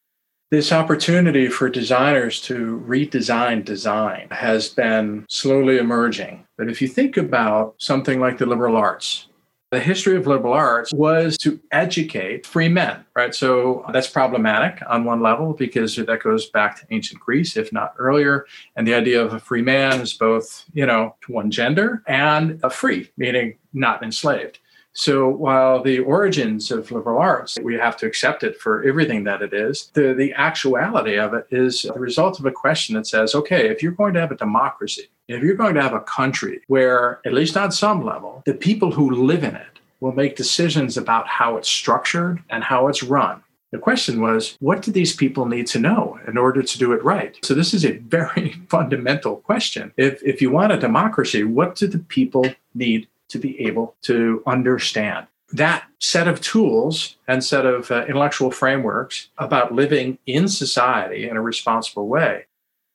this 0.50 0.72
opportunity 0.72 1.48
for 1.48 1.68
designers 1.68 2.40
to 2.40 2.82
redesign 2.86 3.64
design 3.64 4.28
has 4.30 4.70
been 4.70 5.26
slowly 5.28 5.76
emerging. 5.76 6.46
But 6.56 6.70
if 6.70 6.80
you 6.80 6.88
think 6.88 7.16
about 7.18 7.74
something 7.78 8.18
like 8.18 8.38
the 8.38 8.46
liberal 8.46 8.76
arts, 8.76 9.27
the 9.70 9.80
history 9.80 10.16
of 10.16 10.26
liberal 10.26 10.54
arts 10.54 10.92
was 10.94 11.36
to 11.38 11.60
educate 11.72 12.46
free 12.46 12.68
men, 12.68 13.04
right? 13.14 13.34
So 13.34 13.84
that's 13.92 14.08
problematic 14.08 14.82
on 14.88 15.04
one 15.04 15.20
level 15.20 15.52
because 15.52 15.96
that 15.96 16.22
goes 16.22 16.48
back 16.48 16.80
to 16.80 16.86
ancient 16.90 17.20
Greece, 17.20 17.56
if 17.56 17.72
not 17.72 17.94
earlier. 17.98 18.46
And 18.76 18.86
the 18.86 18.94
idea 18.94 19.22
of 19.22 19.34
a 19.34 19.40
free 19.40 19.62
man 19.62 20.00
is 20.00 20.14
both, 20.14 20.64
you 20.72 20.86
know, 20.86 21.16
one 21.26 21.50
gender 21.50 22.02
and 22.06 22.60
a 22.62 22.70
free, 22.70 23.10
meaning 23.18 23.58
not 23.74 24.02
enslaved. 24.02 24.58
So 24.94 25.28
while 25.28 25.82
the 25.82 26.00
origins 26.00 26.72
of 26.72 26.90
liberal 26.90 27.20
arts, 27.20 27.56
we 27.62 27.74
have 27.74 27.96
to 27.98 28.06
accept 28.06 28.42
it 28.42 28.58
for 28.58 28.82
everything 28.82 29.24
that 29.24 29.42
it 29.42 29.52
is, 29.52 29.90
the, 29.94 30.14
the 30.14 30.32
actuality 30.32 31.16
of 31.16 31.34
it 31.34 31.46
is 31.50 31.82
the 31.82 31.92
result 31.92 32.40
of 32.40 32.46
a 32.46 32.50
question 32.50 32.96
that 32.96 33.06
says, 33.06 33.34
okay, 33.34 33.68
if 33.68 33.82
you're 33.82 33.92
going 33.92 34.14
to 34.14 34.20
have 34.20 34.32
a 34.32 34.36
democracy, 34.36 35.08
if 35.28 35.42
you're 35.42 35.54
going 35.54 35.74
to 35.74 35.82
have 35.82 35.94
a 35.94 36.00
country 36.00 36.62
where, 36.66 37.20
at 37.24 37.34
least 37.34 37.56
on 37.56 37.70
some 37.72 38.04
level, 38.04 38.42
the 38.46 38.54
people 38.54 38.92
who 38.92 39.10
live 39.10 39.44
in 39.44 39.54
it 39.54 39.78
will 40.00 40.12
make 40.12 40.36
decisions 40.36 40.96
about 40.96 41.26
how 41.26 41.56
it's 41.56 41.68
structured 41.68 42.42
and 42.50 42.64
how 42.64 42.88
it's 42.88 43.02
run. 43.02 43.42
The 43.70 43.78
question 43.78 44.22
was, 44.22 44.56
what 44.60 44.80
do 44.80 44.90
these 44.90 45.14
people 45.14 45.44
need 45.44 45.66
to 45.68 45.78
know 45.78 46.18
in 46.26 46.38
order 46.38 46.62
to 46.62 46.78
do 46.78 46.92
it 46.92 47.04
right? 47.04 47.36
So, 47.44 47.52
this 47.52 47.74
is 47.74 47.84
a 47.84 47.98
very 47.98 48.52
fundamental 48.70 49.36
question. 49.36 49.92
If, 49.98 50.22
if 50.22 50.40
you 50.40 50.50
want 50.50 50.72
a 50.72 50.78
democracy, 50.78 51.44
what 51.44 51.74
do 51.74 51.86
the 51.86 51.98
people 51.98 52.46
need 52.74 53.08
to 53.28 53.38
be 53.38 53.60
able 53.60 53.94
to 54.02 54.42
understand. 54.46 55.26
That 55.52 55.84
set 55.98 56.28
of 56.28 56.40
tools 56.40 57.16
and 57.26 57.42
set 57.42 57.64
of 57.64 57.90
uh, 57.90 58.04
intellectual 58.06 58.50
frameworks 58.50 59.28
about 59.38 59.72
living 59.72 60.18
in 60.26 60.48
society 60.48 61.28
in 61.28 61.36
a 61.36 61.42
responsible 61.42 62.06
way. 62.06 62.46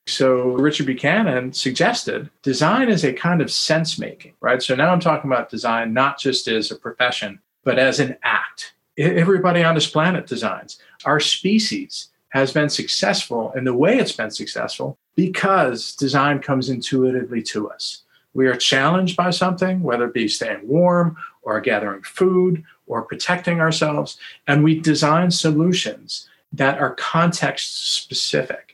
So 0.06 0.52
Richard 0.52 0.86
Buchanan 0.86 1.54
suggested 1.54 2.30
design 2.42 2.90
is 2.90 3.06
a 3.06 3.14
kind 3.14 3.42
of 3.42 3.52
sense 3.52 3.98
making, 3.98 4.34
right? 4.42 4.62
So 4.62 4.76
now 4.76 4.92
I'm 4.92 5.00
talking 5.00 5.32
about 5.32 5.50
design 5.50 5.94
not 5.94 6.20
just 6.20 6.48
as 6.48 6.72
a 6.72 6.76
profession, 6.76 7.40
but 7.64 7.80
as 7.80 8.00
an 8.00 8.18
act. 8.24 8.74
Everybody 8.98 9.64
on 9.64 9.76
this 9.76 9.90
planet 9.90 10.28
designs. 10.28 10.78
Our 11.06 11.20
species 11.20 12.10
has 12.30 12.52
been 12.52 12.70
successful 12.70 13.54
in 13.56 13.64
the 13.64 13.74
way 13.74 13.98
it's 13.98 14.12
been 14.12 14.32
successful 14.32 14.98
because 15.16 15.96
design 15.96 16.40
comes 16.40 16.70
intuitively 16.70 17.42
to 17.44 17.70
us 17.70 18.04
we 18.34 18.48
are 18.48 18.56
challenged 18.56 19.16
by 19.16 19.30
something, 19.30 19.84
whether 19.84 20.06
it 20.06 20.14
be 20.14 20.28
staying 20.28 20.68
warm 20.68 21.18
or 21.44 21.60
gathering 21.62 22.02
food 22.02 22.64
or 22.88 23.04
protecting 23.04 23.60
ourselves, 23.60 24.18
and 24.48 24.64
we 24.64 24.80
design 24.80 25.32
solutions 25.32 26.28
that 26.52 26.80
are 26.80 26.96
context 26.96 27.94
specific. 27.94 28.73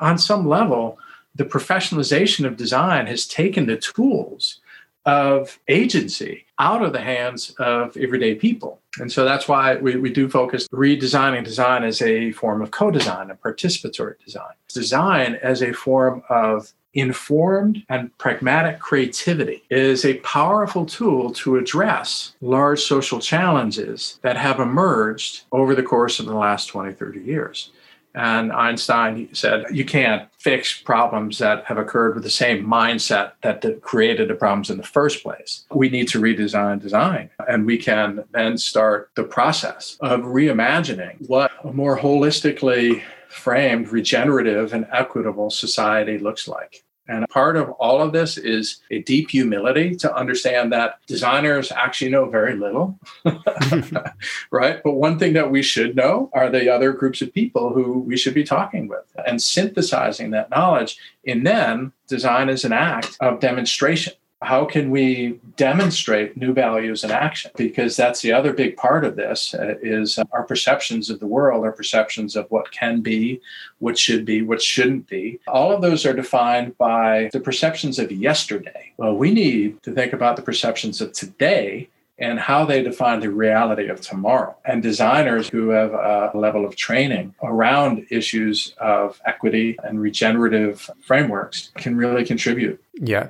On 0.00 0.18
some 0.18 0.46
level, 0.46 0.98
the 1.34 1.44
professionalization 1.44 2.44
of 2.44 2.56
design 2.56 3.06
has 3.06 3.26
taken 3.26 3.66
the 3.66 3.76
tools 3.76 4.60
of 5.06 5.58
agency 5.68 6.44
out 6.58 6.82
of 6.82 6.92
the 6.92 7.00
hands 7.00 7.54
of 7.58 7.96
everyday 7.96 8.34
people. 8.34 8.80
And 8.98 9.10
so 9.10 9.24
that's 9.24 9.48
why 9.48 9.76
we, 9.76 9.96
we 9.96 10.12
do 10.12 10.28
focus 10.28 10.68
redesigning 10.68 11.44
design 11.44 11.84
as 11.84 12.02
a 12.02 12.32
form 12.32 12.60
of 12.60 12.72
co-design 12.72 13.30
and 13.30 13.40
participatory 13.40 14.22
design. 14.24 14.52
Design 14.68 15.36
as 15.36 15.62
a 15.62 15.72
form 15.72 16.22
of 16.28 16.72
informed 16.94 17.84
and 17.88 18.16
pragmatic 18.18 18.80
creativity 18.80 19.62
is 19.70 20.04
a 20.04 20.18
powerful 20.18 20.84
tool 20.84 21.32
to 21.32 21.56
address 21.56 22.34
large 22.40 22.80
social 22.80 23.20
challenges 23.20 24.18
that 24.22 24.36
have 24.36 24.58
emerged 24.58 25.44
over 25.52 25.74
the 25.74 25.82
course 25.82 26.18
of 26.18 26.26
the 26.26 26.34
last 26.34 26.66
20, 26.66 26.92
30 26.92 27.20
years. 27.20 27.70
And 28.18 28.52
Einstein 28.52 29.32
said, 29.32 29.64
you 29.70 29.84
can't 29.84 30.28
fix 30.38 30.76
problems 30.76 31.38
that 31.38 31.64
have 31.66 31.78
occurred 31.78 32.16
with 32.16 32.24
the 32.24 32.30
same 32.30 32.66
mindset 32.66 33.32
that 33.42 33.80
created 33.80 34.26
the 34.28 34.34
problems 34.34 34.70
in 34.70 34.76
the 34.76 34.82
first 34.82 35.22
place. 35.22 35.64
We 35.72 35.88
need 35.88 36.08
to 36.08 36.20
redesign 36.20 36.82
design. 36.82 37.30
And 37.46 37.64
we 37.64 37.78
can 37.78 38.24
then 38.32 38.58
start 38.58 39.10
the 39.14 39.22
process 39.22 39.96
of 40.00 40.22
reimagining 40.22 41.28
what 41.28 41.52
a 41.62 41.72
more 41.72 41.96
holistically 41.96 43.02
framed, 43.28 43.90
regenerative, 43.90 44.72
and 44.72 44.88
equitable 44.90 45.50
society 45.50 46.18
looks 46.18 46.48
like. 46.48 46.84
And 47.08 47.26
part 47.30 47.56
of 47.56 47.70
all 47.70 48.02
of 48.02 48.12
this 48.12 48.36
is 48.36 48.80
a 48.90 49.00
deep 49.02 49.30
humility 49.30 49.96
to 49.96 50.14
understand 50.14 50.72
that 50.72 50.98
designers 51.06 51.72
actually 51.72 52.10
know 52.10 52.28
very 52.28 52.54
little, 52.54 52.98
right? 54.50 54.82
But 54.82 54.92
one 54.92 55.18
thing 55.18 55.32
that 55.32 55.50
we 55.50 55.62
should 55.62 55.96
know 55.96 56.30
are 56.34 56.50
the 56.50 56.68
other 56.72 56.92
groups 56.92 57.22
of 57.22 57.32
people 57.32 57.72
who 57.72 58.00
we 58.00 58.16
should 58.16 58.34
be 58.34 58.44
talking 58.44 58.88
with 58.88 59.04
and 59.26 59.42
synthesizing 59.42 60.30
that 60.30 60.50
knowledge. 60.50 60.98
And 61.26 61.46
then 61.46 61.92
design 62.08 62.48
is 62.48 62.64
an 62.64 62.72
act 62.72 63.16
of 63.20 63.40
demonstration. 63.40 64.12
How 64.40 64.64
can 64.64 64.90
we 64.90 65.40
demonstrate 65.56 66.36
new 66.36 66.52
values 66.52 67.02
in 67.02 67.10
action 67.10 67.50
because 67.56 67.96
that's 67.96 68.22
the 68.22 68.32
other 68.32 68.52
big 68.52 68.76
part 68.76 69.04
of 69.04 69.16
this 69.16 69.54
uh, 69.54 69.74
is 69.82 70.18
our 70.32 70.44
perceptions 70.44 71.10
of 71.10 71.18
the 71.18 71.26
world 71.26 71.64
our 71.64 71.72
perceptions 71.72 72.36
of 72.36 72.46
what 72.50 72.70
can 72.70 73.00
be 73.00 73.40
what 73.78 73.98
should 73.98 74.24
be 74.24 74.42
what 74.42 74.62
shouldn't 74.62 75.08
be 75.08 75.40
all 75.48 75.72
of 75.72 75.82
those 75.82 76.06
are 76.06 76.12
defined 76.12 76.76
by 76.78 77.28
the 77.32 77.40
perceptions 77.40 77.98
of 77.98 78.12
yesterday 78.12 78.92
well 78.96 79.14
we 79.14 79.32
need 79.32 79.82
to 79.82 79.92
think 79.92 80.12
about 80.12 80.36
the 80.36 80.42
perceptions 80.42 81.00
of 81.00 81.12
today 81.12 81.88
and 82.18 82.38
how 82.38 82.64
they 82.64 82.82
define 82.82 83.20
the 83.20 83.30
reality 83.30 83.86
of 83.86 84.00
tomorrow. 84.00 84.56
And 84.64 84.82
designers 84.82 85.48
who 85.48 85.68
have 85.68 85.92
a 85.92 86.32
level 86.34 86.66
of 86.66 86.74
training 86.74 87.34
around 87.42 88.06
issues 88.10 88.74
of 88.78 89.20
equity 89.24 89.78
and 89.84 90.00
regenerative 90.00 90.90
frameworks 91.00 91.70
can 91.76 91.96
really 91.96 92.24
contribute. 92.24 92.82
Yeah. 92.94 93.28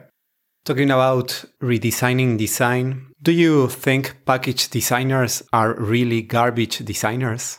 Talking 0.69 0.91
about 0.91 1.47
redesigning 1.63 2.37
design, 2.37 3.07
do 3.23 3.33
you 3.33 3.69
think 3.69 4.23
package 4.27 4.69
designers 4.69 5.43
are 5.51 5.73
really 5.73 6.21
garbage 6.21 6.85
designers? 6.85 7.57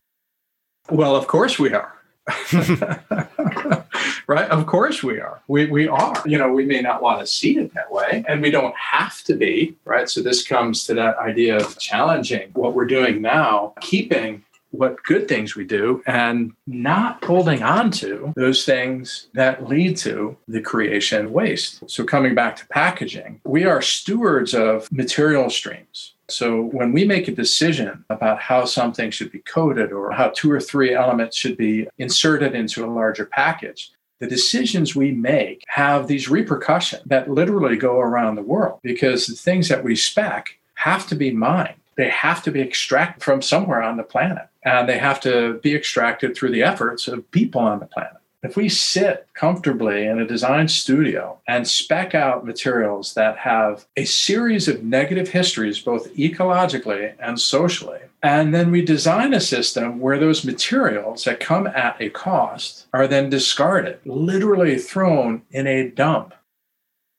Well, 0.88 1.16
of 1.16 1.26
course 1.26 1.58
we 1.58 1.74
are. 1.74 1.92
right? 4.28 4.48
Of 4.48 4.66
course 4.66 5.02
we 5.02 5.18
are. 5.18 5.42
We, 5.48 5.66
we 5.66 5.88
are. 5.88 6.22
You 6.24 6.38
know, 6.38 6.52
we 6.52 6.64
may 6.64 6.82
not 6.82 7.02
want 7.02 7.18
to 7.18 7.26
see 7.26 7.58
it 7.58 7.74
that 7.74 7.90
way, 7.90 8.24
and 8.28 8.40
we 8.40 8.52
don't 8.52 8.76
have 8.76 9.24
to 9.24 9.34
be, 9.34 9.74
right? 9.84 10.08
So 10.08 10.22
this 10.22 10.46
comes 10.46 10.84
to 10.84 10.94
that 10.94 11.18
idea 11.18 11.56
of 11.56 11.80
challenging 11.80 12.50
what 12.52 12.74
we're 12.74 12.86
doing 12.86 13.20
now, 13.20 13.74
keeping 13.80 14.44
what 14.70 15.02
good 15.02 15.28
things 15.28 15.54
we 15.54 15.64
do 15.64 16.02
and 16.06 16.52
not 16.66 17.22
holding 17.24 17.62
on 17.62 17.90
to 17.90 18.32
those 18.36 18.64
things 18.64 19.28
that 19.34 19.68
lead 19.68 19.96
to 19.98 20.36
the 20.48 20.60
creation 20.60 21.32
waste. 21.32 21.82
So, 21.88 22.04
coming 22.04 22.34
back 22.34 22.56
to 22.56 22.68
packaging, 22.68 23.40
we 23.44 23.64
are 23.64 23.82
stewards 23.82 24.54
of 24.54 24.90
material 24.92 25.50
streams. 25.50 26.14
So, 26.28 26.62
when 26.62 26.92
we 26.92 27.04
make 27.04 27.28
a 27.28 27.32
decision 27.32 28.04
about 28.10 28.40
how 28.40 28.64
something 28.64 29.10
should 29.10 29.32
be 29.32 29.40
coded 29.40 29.92
or 29.92 30.12
how 30.12 30.32
two 30.34 30.50
or 30.50 30.60
three 30.60 30.94
elements 30.94 31.36
should 31.36 31.56
be 31.56 31.88
inserted 31.98 32.54
into 32.54 32.84
a 32.84 32.90
larger 32.90 33.26
package, 33.26 33.90
the 34.20 34.26
decisions 34.26 34.94
we 34.94 35.12
make 35.12 35.64
have 35.68 36.06
these 36.06 36.28
repercussions 36.28 37.02
that 37.06 37.30
literally 37.30 37.76
go 37.76 37.98
around 37.98 38.34
the 38.34 38.42
world 38.42 38.78
because 38.82 39.26
the 39.26 39.34
things 39.34 39.68
that 39.68 39.82
we 39.82 39.96
spec 39.96 40.58
have 40.74 41.06
to 41.08 41.14
be 41.14 41.30
mined 41.30 41.74
they 42.00 42.08
have 42.08 42.42
to 42.42 42.50
be 42.50 42.62
extracted 42.62 43.22
from 43.22 43.42
somewhere 43.42 43.82
on 43.82 43.98
the 43.98 44.02
planet. 44.02 44.46
And 44.64 44.88
they 44.88 44.98
have 44.98 45.20
to 45.20 45.58
be 45.62 45.74
extracted 45.74 46.34
through 46.34 46.50
the 46.50 46.62
efforts 46.62 47.08
of 47.08 47.30
people 47.30 47.60
on 47.60 47.80
the 47.80 47.86
planet. 47.86 48.12
If 48.42 48.56
we 48.56 48.70
sit 48.70 49.26
comfortably 49.34 50.06
in 50.06 50.18
a 50.18 50.26
design 50.26 50.68
studio 50.68 51.38
and 51.46 51.68
spec 51.68 52.14
out 52.14 52.46
materials 52.46 53.12
that 53.12 53.36
have 53.38 53.84
a 53.96 54.06
series 54.06 54.66
of 54.66 54.82
negative 54.82 55.28
histories, 55.28 55.78
both 55.78 56.14
ecologically 56.14 57.14
and 57.20 57.38
socially, 57.38 58.00
and 58.22 58.54
then 58.54 58.70
we 58.70 58.82
design 58.82 59.34
a 59.34 59.40
system 59.40 60.00
where 60.00 60.18
those 60.18 60.44
materials 60.44 61.24
that 61.24 61.40
come 61.40 61.66
at 61.66 62.00
a 62.00 62.08
cost 62.08 62.86
are 62.94 63.06
then 63.06 63.28
discarded, 63.28 63.98
literally 64.06 64.78
thrown 64.78 65.42
in 65.50 65.66
a 65.66 65.90
dump, 65.90 66.34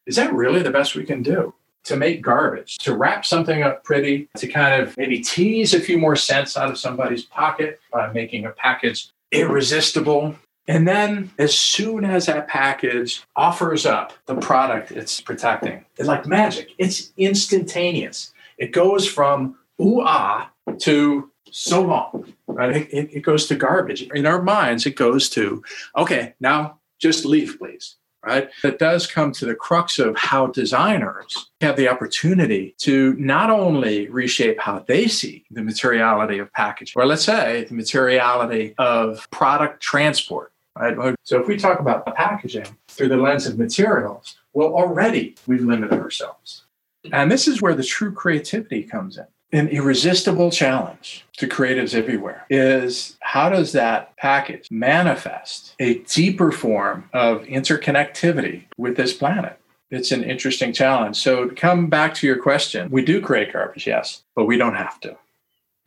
is 0.07 0.15
that 0.15 0.33
really 0.33 0.63
the 0.63 0.71
best 0.71 0.95
we 0.95 1.03
can 1.03 1.21
do? 1.21 1.53
To 1.83 1.95
make 1.95 2.21
garbage, 2.21 2.77
to 2.79 2.95
wrap 2.95 3.25
something 3.25 3.63
up 3.63 3.83
pretty, 3.83 4.29
to 4.38 4.47
kind 4.47 4.81
of 4.81 4.95
maybe 4.97 5.19
tease 5.19 5.73
a 5.73 5.79
few 5.79 5.97
more 5.97 6.15
cents 6.15 6.57
out 6.57 6.69
of 6.69 6.77
somebody's 6.77 7.23
pocket 7.23 7.79
by 7.91 8.11
making 8.11 8.45
a 8.45 8.51
package 8.51 9.09
irresistible. 9.31 10.35
And 10.67 10.88
then, 10.88 11.31
as 11.39 11.57
soon 11.57 12.05
as 12.05 12.27
that 12.27 12.47
package 12.47 13.23
offers 13.35 13.85
up 13.85 14.13
the 14.27 14.35
product 14.35 14.91
it's 14.91 15.19
protecting, 15.19 15.85
it's 15.97 16.07
like 16.07 16.25
magic. 16.27 16.69
It's 16.77 17.11
instantaneous. 17.17 18.31
It 18.57 18.71
goes 18.71 19.07
from 19.07 19.57
ooh 19.81 20.01
ah 20.01 20.51
to 20.79 21.31
so 21.50 21.81
long, 21.81 22.33
right? 22.47 22.88
It, 22.91 23.09
it 23.11 23.21
goes 23.21 23.47
to 23.47 23.55
garbage. 23.55 24.03
In 24.13 24.25
our 24.25 24.41
minds, 24.41 24.85
it 24.85 24.95
goes 24.95 25.29
to, 25.31 25.63
okay, 25.97 26.35
now 26.39 26.79
just 27.00 27.25
leave, 27.25 27.57
please 27.57 27.95
right? 28.25 28.50
It 28.63 28.80
does 28.80 29.08
come 29.08 29.32
to 29.34 29.46
the 29.46 29.56
crux 29.56 30.00
of 30.00 30.16
how 30.18 30.48
designers 30.48 31.50
have 31.62 31.75
the 31.75 31.90
opportunity 31.90 32.75
to 32.80 33.13
not 33.18 33.50
only 33.50 34.10
reshape 34.10 34.60
how 34.60 34.80
they 34.88 35.08
see 35.08 35.46
the 35.51 35.63
materiality 35.63 36.38
of 36.38 36.51
packaging, 36.54 37.01
or 37.01 37.06
let's 37.06 37.24
say 37.24 37.66
the 37.66 37.74
materiality 37.74 38.75
of 38.78 39.28
product 39.32 39.82
transport, 39.82 40.51
right? 40.78 41.16
So 41.24 41.40
if 41.40 41.48
we 41.48 41.58
talk 41.58 41.80
about 41.80 42.06
packaging 42.16 42.68
through 42.88 43.10
the 43.10 43.18
lens 43.18 43.48
of 43.48 43.58
materials, 43.58 44.36
well, 44.54 44.74
already 44.74 45.36
we've 45.48 45.64
limited 45.64 46.00
ourselves. 46.00 46.66
And 47.12 47.31
this 47.31 47.48
is 47.48 47.62
where 47.62 47.74
the 47.74 47.84
true 47.84 48.12
creativity 48.12 48.84
comes 48.84 49.18
in 49.18 49.25
an 49.51 49.68
irresistible 49.68 50.51
challenge 50.51 51.25
to 51.37 51.48
creatives 51.48 51.94
everywhere 51.94 52.46
is 52.50 53.18
how 53.22 53.50
does 53.50 53.72
that 53.74 54.16
package 54.18 54.70
manifest 54.72 55.75
a 55.79 55.96
deeper 56.00 56.51
form 56.51 57.09
of 57.14 57.44
interconnectivity 57.44 58.64
with 58.77 58.96
this 58.96 59.14
planet? 59.14 59.57
It's 59.90 60.11
an 60.11 60.24
interesting 60.24 60.72
challenge. 60.72 61.18
So, 61.18 61.50
to 61.50 61.55
come 61.55 61.87
back 61.87 62.14
to 62.16 62.27
your 62.27 62.37
question, 62.37 62.90
we 62.92 63.03
do 63.03 63.20
create 63.20 63.51
garbage, 63.51 63.85
yes, 63.85 64.24
but 64.35 64.46
we 64.46 64.57
don't 64.57 64.75
have 64.75 65.00
to. 65.01 65.18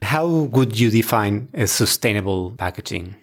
How 0.02 0.26
would 0.26 0.78
you 0.78 0.90
define 0.90 1.48
a 1.54 1.66
sustainable 1.66 2.50
packaging? 2.58 3.16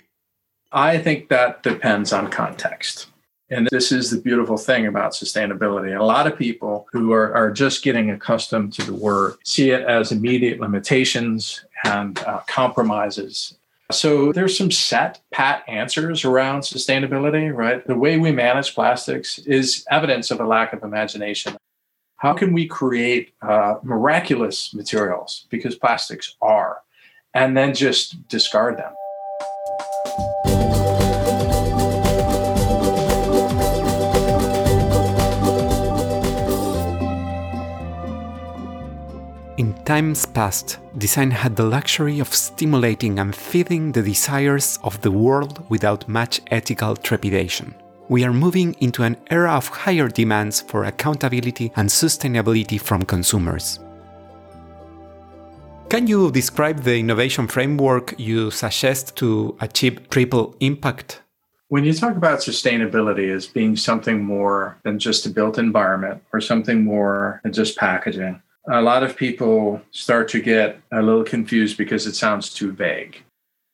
I 0.72 0.98
think 0.98 1.30
that 1.30 1.62
depends 1.62 2.12
on 2.12 2.32
context. 2.32 3.11
And 3.52 3.68
this 3.70 3.92
is 3.92 4.10
the 4.10 4.18
beautiful 4.18 4.56
thing 4.58 4.88
about 4.88 5.12
sustainability. 5.12 6.00
A 6.00 6.04
lot 6.04 6.26
of 6.26 6.38
people 6.38 6.88
who 6.94 7.12
are, 7.12 7.34
are 7.36 7.52
just 7.52 7.84
getting 7.84 8.10
accustomed 8.10 8.72
to 8.74 8.84
the 8.84 8.94
word 8.94 9.36
see 9.44 9.72
it 9.72 9.82
as 9.82 10.14
immediate 10.14 10.62
limitations 10.62 11.66
and 11.84 12.18
uh, 12.20 12.40
compromises. 12.48 13.56
So 13.92 14.32
there's 14.32 14.58
some 14.58 14.72
set 14.72 15.20
pat 15.32 15.66
answers 15.68 16.24
around 16.24 16.62
sustainability, 16.62 17.54
right? 17.54 17.86
The 17.86 17.98
way 17.98 18.18
we 18.18 18.32
manage 18.32 18.74
plastics 18.74 19.38
is 19.40 19.86
evidence 19.92 20.32
of 20.32 20.40
a 20.40 20.46
lack 20.46 20.72
of 20.72 20.84
imagination. 20.84 21.58
How 22.16 22.34
can 22.34 22.54
we 22.54 22.68
create 22.68 23.34
uh, 23.42 23.76
miraculous 23.84 24.74
materials 24.74 25.46
because 25.50 25.76
plastics 25.76 26.38
are, 26.42 26.78
and 27.34 27.58
then 27.58 27.74
just 27.74 28.26
discard 28.30 28.78
them? 28.78 28.94
In 39.62 39.76
times 39.86 40.26
past, 40.26 40.80
design 40.98 41.30
had 41.30 41.56
the 41.56 41.64
luxury 41.64 42.20
of 42.20 42.34
stimulating 42.34 43.20
and 43.20 43.36
feeding 43.36 43.92
the 43.92 44.02
desires 44.02 44.80
of 44.84 45.00
the 45.02 45.12
world 45.12 45.64
without 45.70 46.08
much 46.10 46.42
ethical 46.50 46.96
trepidation. 46.96 47.76
We 48.10 48.24
are 48.26 48.34
moving 48.34 48.76
into 48.80 49.04
an 49.04 49.18
era 49.30 49.52
of 49.52 49.68
higher 49.68 50.08
demands 50.08 50.62
for 50.62 50.86
accountability 50.86 51.72
and 51.76 51.88
sustainability 51.88 52.82
from 52.82 53.04
consumers. 53.04 53.78
Can 55.90 56.08
you 56.08 56.32
describe 56.32 56.80
the 56.80 56.98
innovation 56.98 57.46
framework 57.46 58.16
you 58.18 58.50
suggest 58.50 59.16
to 59.18 59.56
achieve 59.62 60.10
triple 60.10 60.56
impact? 60.60 61.22
When 61.68 61.84
you 61.84 61.94
talk 61.94 62.18
about 62.18 62.40
sustainability 62.40 63.32
as 63.32 63.46
being 63.46 63.76
something 63.76 64.24
more 64.24 64.80
than 64.82 64.98
just 64.98 65.28
a 65.28 65.30
built 65.30 65.60
environment 65.60 66.24
or 66.34 66.42
something 66.42 66.84
more 66.84 67.42
than 67.44 67.54
just 67.54 67.78
packaging, 67.78 68.42
a 68.68 68.82
lot 68.82 69.04
of 69.04 69.18
people 69.18 69.82
start 69.92 70.28
to 70.30 70.42
get 70.42 70.80
a 70.92 71.02
little 71.02 71.24
confused 71.24 71.78
because 71.78 72.06
it 72.06 72.16
sounds 72.16 72.54
too 72.54 72.72
vague. 72.72 73.24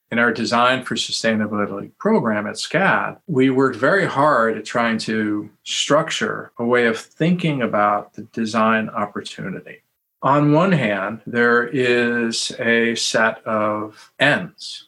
In 0.10 0.20
our 0.20 0.32
design 0.32 0.84
for 0.84 0.96
sustainability 0.96 1.92
program 1.98 2.48
at 2.48 2.56
SCAD, 2.56 3.20
we 3.28 3.50
worked 3.50 3.76
very 3.76 4.06
hard 4.06 4.58
at 4.58 4.64
trying 4.64 4.98
to 5.00 5.50
structure 5.64 6.52
a 6.58 6.66
way 6.66 6.88
of 6.88 6.98
thinking 6.98 7.62
about 7.62 8.14
the 8.14 8.22
design 8.32 8.88
opportunity. 8.90 9.82
On 10.22 10.54
one 10.54 10.72
hand, 10.72 11.22
there 11.28 11.68
is 11.68 12.54
a 12.58 12.96
set 12.96 13.46
of 13.46 14.12
ends. 14.18 14.88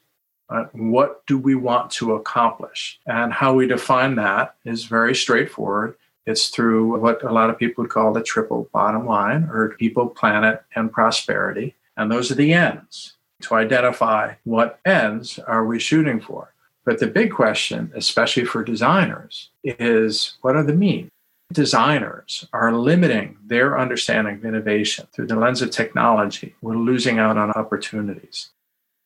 Uh, 0.50 0.66
what 0.72 1.26
do 1.28 1.38
we 1.38 1.54
want 1.54 1.92
to 1.92 2.14
accomplish? 2.14 3.00
And 3.06 3.32
how 3.32 3.54
we 3.54 3.68
define 3.68 4.16
that 4.16 4.56
is 4.64 4.86
very 4.86 5.14
straightforward. 5.14 5.96
It's 6.30 6.50
through 6.50 7.00
what 7.00 7.24
a 7.24 7.34
lot 7.34 7.50
of 7.50 7.58
people 7.58 7.82
would 7.82 7.90
call 7.90 8.14
the 8.14 8.22
triple 8.22 8.70
bottom 8.72 9.08
line 9.08 9.50
or 9.52 9.76
people, 9.80 10.08
planet, 10.08 10.62
and 10.76 10.92
prosperity. 10.92 11.74
And 11.98 12.12
those 12.12 12.30
are 12.30 12.36
the 12.36 12.54
ends 12.54 13.14
to 13.42 13.56
identify 13.56 14.36
what 14.44 14.80
ends 14.86 15.40
are 15.40 15.66
we 15.66 15.80
shooting 15.80 16.22
for. 16.22 16.54
But 16.86 17.00
the 17.00 17.08
big 17.08 17.32
question, 17.32 17.92
especially 17.96 18.46
for 18.46 18.64
designers, 18.64 19.50
is 19.64 20.38
what 20.42 20.56
are 20.56 20.62
the 20.62 20.74
means? 20.74 21.10
Designers 21.52 22.48
are 22.54 22.74
limiting 22.74 23.40
their 23.44 23.80
understanding 23.80 24.36
of 24.36 24.46
innovation 24.46 25.08
through 25.12 25.26
the 25.26 25.36
lens 25.36 25.64
of 25.64 25.72
technology. 25.72 26.54
We're 26.62 26.76
losing 26.76 27.18
out 27.18 27.38
on 27.38 27.50
opportunities. 27.54 28.52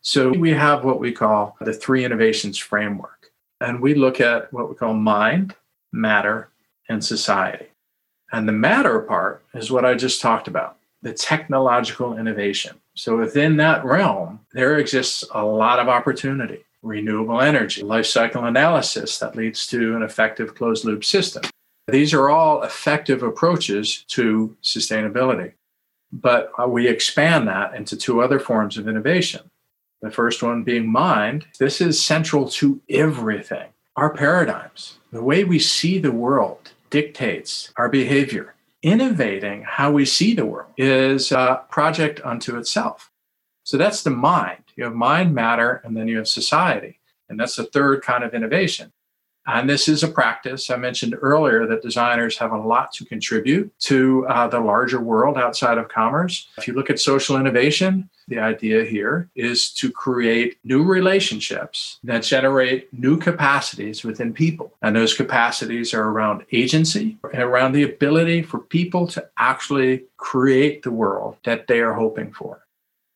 So 0.02 0.30
we 0.30 0.50
have 0.52 0.84
what 0.84 1.00
we 1.00 1.14
call 1.14 1.56
the 1.62 1.74
three 1.74 2.04
innovations 2.04 2.58
framework. 2.58 3.32
And 3.62 3.80
we 3.80 3.96
look 3.96 4.20
at 4.20 4.52
what 4.52 4.68
we 4.68 4.76
call 4.76 4.94
mind, 4.94 5.56
matter, 5.94 6.50
and 6.90 7.04
society. 7.04 7.68
And 8.32 8.48
the 8.48 8.54
matter 8.54 9.00
part 9.00 9.44
is 9.54 9.72
what 9.72 9.86
I 9.86 9.94
just 9.94 10.22
talked 10.22 10.48
about 10.48 10.78
the 11.04 11.14
technological 11.14 12.18
innovation. 12.18 12.78
So 12.96 13.18
within 13.18 13.58
that 13.58 13.84
realm, 13.84 14.40
there 14.54 14.78
exists 14.78 15.26
a 15.34 15.44
lot 15.44 15.80
of 15.80 15.90
opportunity. 15.90 16.64
Renewable 16.82 17.42
energy, 17.42 17.82
life 17.82 18.06
cycle 18.06 18.46
analysis 18.46 19.20
that 19.20 19.36
leads 19.36 19.68
to 19.68 19.98
an 19.98 20.02
effective 20.02 20.56
closed 20.56 20.86
loop 20.86 21.04
system. 21.04 21.44
These 21.88 22.14
are 22.14 22.30
all 22.30 22.64
effective 22.64 23.22
approaches 23.22 24.06
to 24.10 24.56
sustainability. 24.64 25.54
But 26.12 26.52
uh, 26.62 26.68
we 26.68 26.88
expand 26.88 27.48
that 27.48 27.76
into 27.76 27.98
two 27.98 28.22
other 28.22 28.40
forms 28.40 28.78
of 28.78 28.88
innovation. 28.88 29.50
The 30.02 30.12
first 30.12 30.44
one 30.44 30.64
being 30.64 30.90
mind. 30.90 31.46
This 31.60 31.82
is 31.82 32.04
central 32.04 32.48
to 32.50 32.82
everything. 32.90 33.70
Our 33.96 34.14
paradigms, 34.14 35.00
the 35.12 35.24
way 35.24 35.44
we 35.44 35.60
see 35.60 36.00
the 36.00 36.12
world 36.12 36.73
dictates 36.94 37.74
our 37.76 37.90
behavior. 37.90 38.54
Innovating 38.84 39.64
how 39.64 39.92
we 39.92 40.06
see 40.06 40.36
the 40.36 40.46
world 40.46 40.72
is 40.78 41.32
a 41.32 41.64
project 41.72 42.22
unto 42.24 42.56
itself. 42.56 43.10
So 43.64 43.78
that's 43.78 44.04
the 44.04 44.12
mind. 44.12 44.64
You 44.76 44.84
have 44.84 44.94
mind, 44.94 45.34
matter, 45.34 45.82
and 45.84 45.98
then 45.98 46.08
you 46.08 46.18
have 46.18 46.28
society. 46.28 47.00
And 47.28 47.40
that's 47.40 47.56
the 47.56 47.64
third 47.64 48.04
kind 48.04 48.24
of 48.24 48.36
innovation. 48.36 48.94
And 49.48 49.68
this 49.68 49.88
is 49.88 50.04
a 50.04 50.08
practice. 50.08 50.70
I 50.70 50.76
mentioned 50.76 51.16
earlier 51.20 51.66
that 51.66 51.82
designers 51.82 52.38
have 52.38 52.52
a 52.52 52.58
lot 52.58 52.94
to 52.94 53.06
contribute 53.06 53.74
to 53.80 54.28
uh, 54.28 54.48
the 54.48 54.60
larger 54.60 55.02
world 55.02 55.36
outside 55.36 55.80
of 55.80 55.90
commerce. 55.90 56.48
If 56.60 56.68
you 56.68 56.76
look 56.76 56.92
at 56.92 57.00
social 57.00 57.38
innovation, 57.38 58.08
the 58.28 58.40
idea 58.40 58.84
here 58.84 59.30
is 59.36 59.72
to 59.74 59.92
create 59.92 60.58
new 60.64 60.84
relationships 60.84 62.00
that 62.04 62.24
generate 62.24 62.94
new 62.94 63.18
capacities 63.18 64.04
within 64.04 64.34
people. 64.34 64.74
And 64.82 64.96
those 64.96 65.14
capacities 65.14 65.94
are 65.94 66.10
around 66.10 66.46
agency 66.52 67.18
and 67.32 67.42
around 67.42 67.74
the 67.74 67.84
ability 67.84 68.44
for 68.44 68.60
people 68.60 69.08
to 69.08 69.28
actually 69.38 70.06
create 70.18 70.84
the 70.84 70.92
world 70.92 71.38
that 71.44 71.68
they 71.68 71.80
are 71.80 71.94
hoping 71.94 72.32
for. 72.32 72.66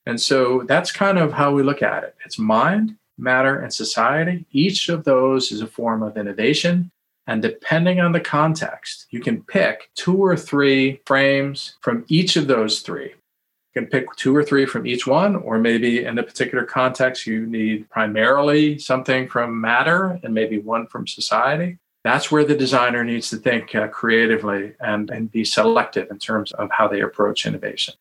And 0.06 0.22
so 0.22 0.64
that's 0.68 0.92
kind 0.92 1.18
of 1.18 1.34
how 1.34 1.52
we 1.52 1.64
look 1.64 1.82
at 1.82 2.04
it. 2.04 2.16
It's 2.26 2.40
mind, 2.40 2.96
matter, 3.18 3.60
and 3.60 3.74
society. 3.74 4.46
Each 4.52 4.90
of 4.90 5.04
those 5.04 5.52
is 5.52 5.62
a 5.62 5.68
form 5.68 6.02
of 6.02 6.18
innovation. 6.18 6.92
And 7.30 7.42
depending 7.42 8.00
on 8.00 8.14
the 8.14 8.22
context, 8.22 9.08
you 9.10 9.20
can 9.20 9.44
pick 9.44 9.90
two 9.96 10.16
or 10.16 10.38
three 10.38 11.02
frames 11.06 11.76
from 11.82 12.06
each 12.08 12.38
of 12.38 12.48
those 12.48 12.80
three. 12.80 13.16
Can 13.78 13.86
pick 13.86 14.08
two 14.16 14.36
or 14.36 14.44
three 14.44 14.66
from 14.66 14.88
each 14.88 15.06
one, 15.06 15.36
or 15.36 15.60
maybe 15.60 16.04
in 16.04 16.18
a 16.18 16.24
particular 16.24 16.66
context, 16.66 17.28
you 17.28 17.46
need 17.46 17.88
primarily 17.92 18.80
something 18.80 19.28
from 19.30 19.62
matter 19.62 20.20
and 20.24 20.34
maybe 20.34 20.58
one 20.58 20.88
from 20.88 21.06
society. 21.06 21.78
That's 22.04 22.32
where 22.32 22.44
the 22.44 22.56
designer 22.56 23.04
needs 23.04 23.30
to 23.30 23.38
think 23.38 23.76
uh, 23.76 23.88
creatively 23.90 24.74
and, 24.80 25.12
and 25.12 25.32
be 25.32 25.46
selective 25.46 26.10
in 26.10 26.18
terms 26.18 26.52
of 26.54 26.72
how 26.72 26.88
they 26.88 27.02
approach 27.02 27.46
innovation. 27.46 27.94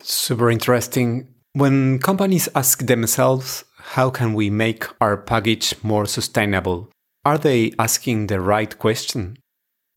Super 0.00 0.48
interesting. 0.48 1.26
When 1.54 1.98
companies 1.98 2.48
ask 2.54 2.86
themselves, 2.86 3.64
how 3.78 4.10
can 4.10 4.32
we 4.32 4.48
make 4.48 4.84
our 5.00 5.16
package 5.16 5.74
more 5.82 6.06
sustainable? 6.06 6.88
Are 7.24 7.36
they 7.36 7.72
asking 7.80 8.28
the 8.28 8.40
right 8.40 8.78
question? 8.78 9.38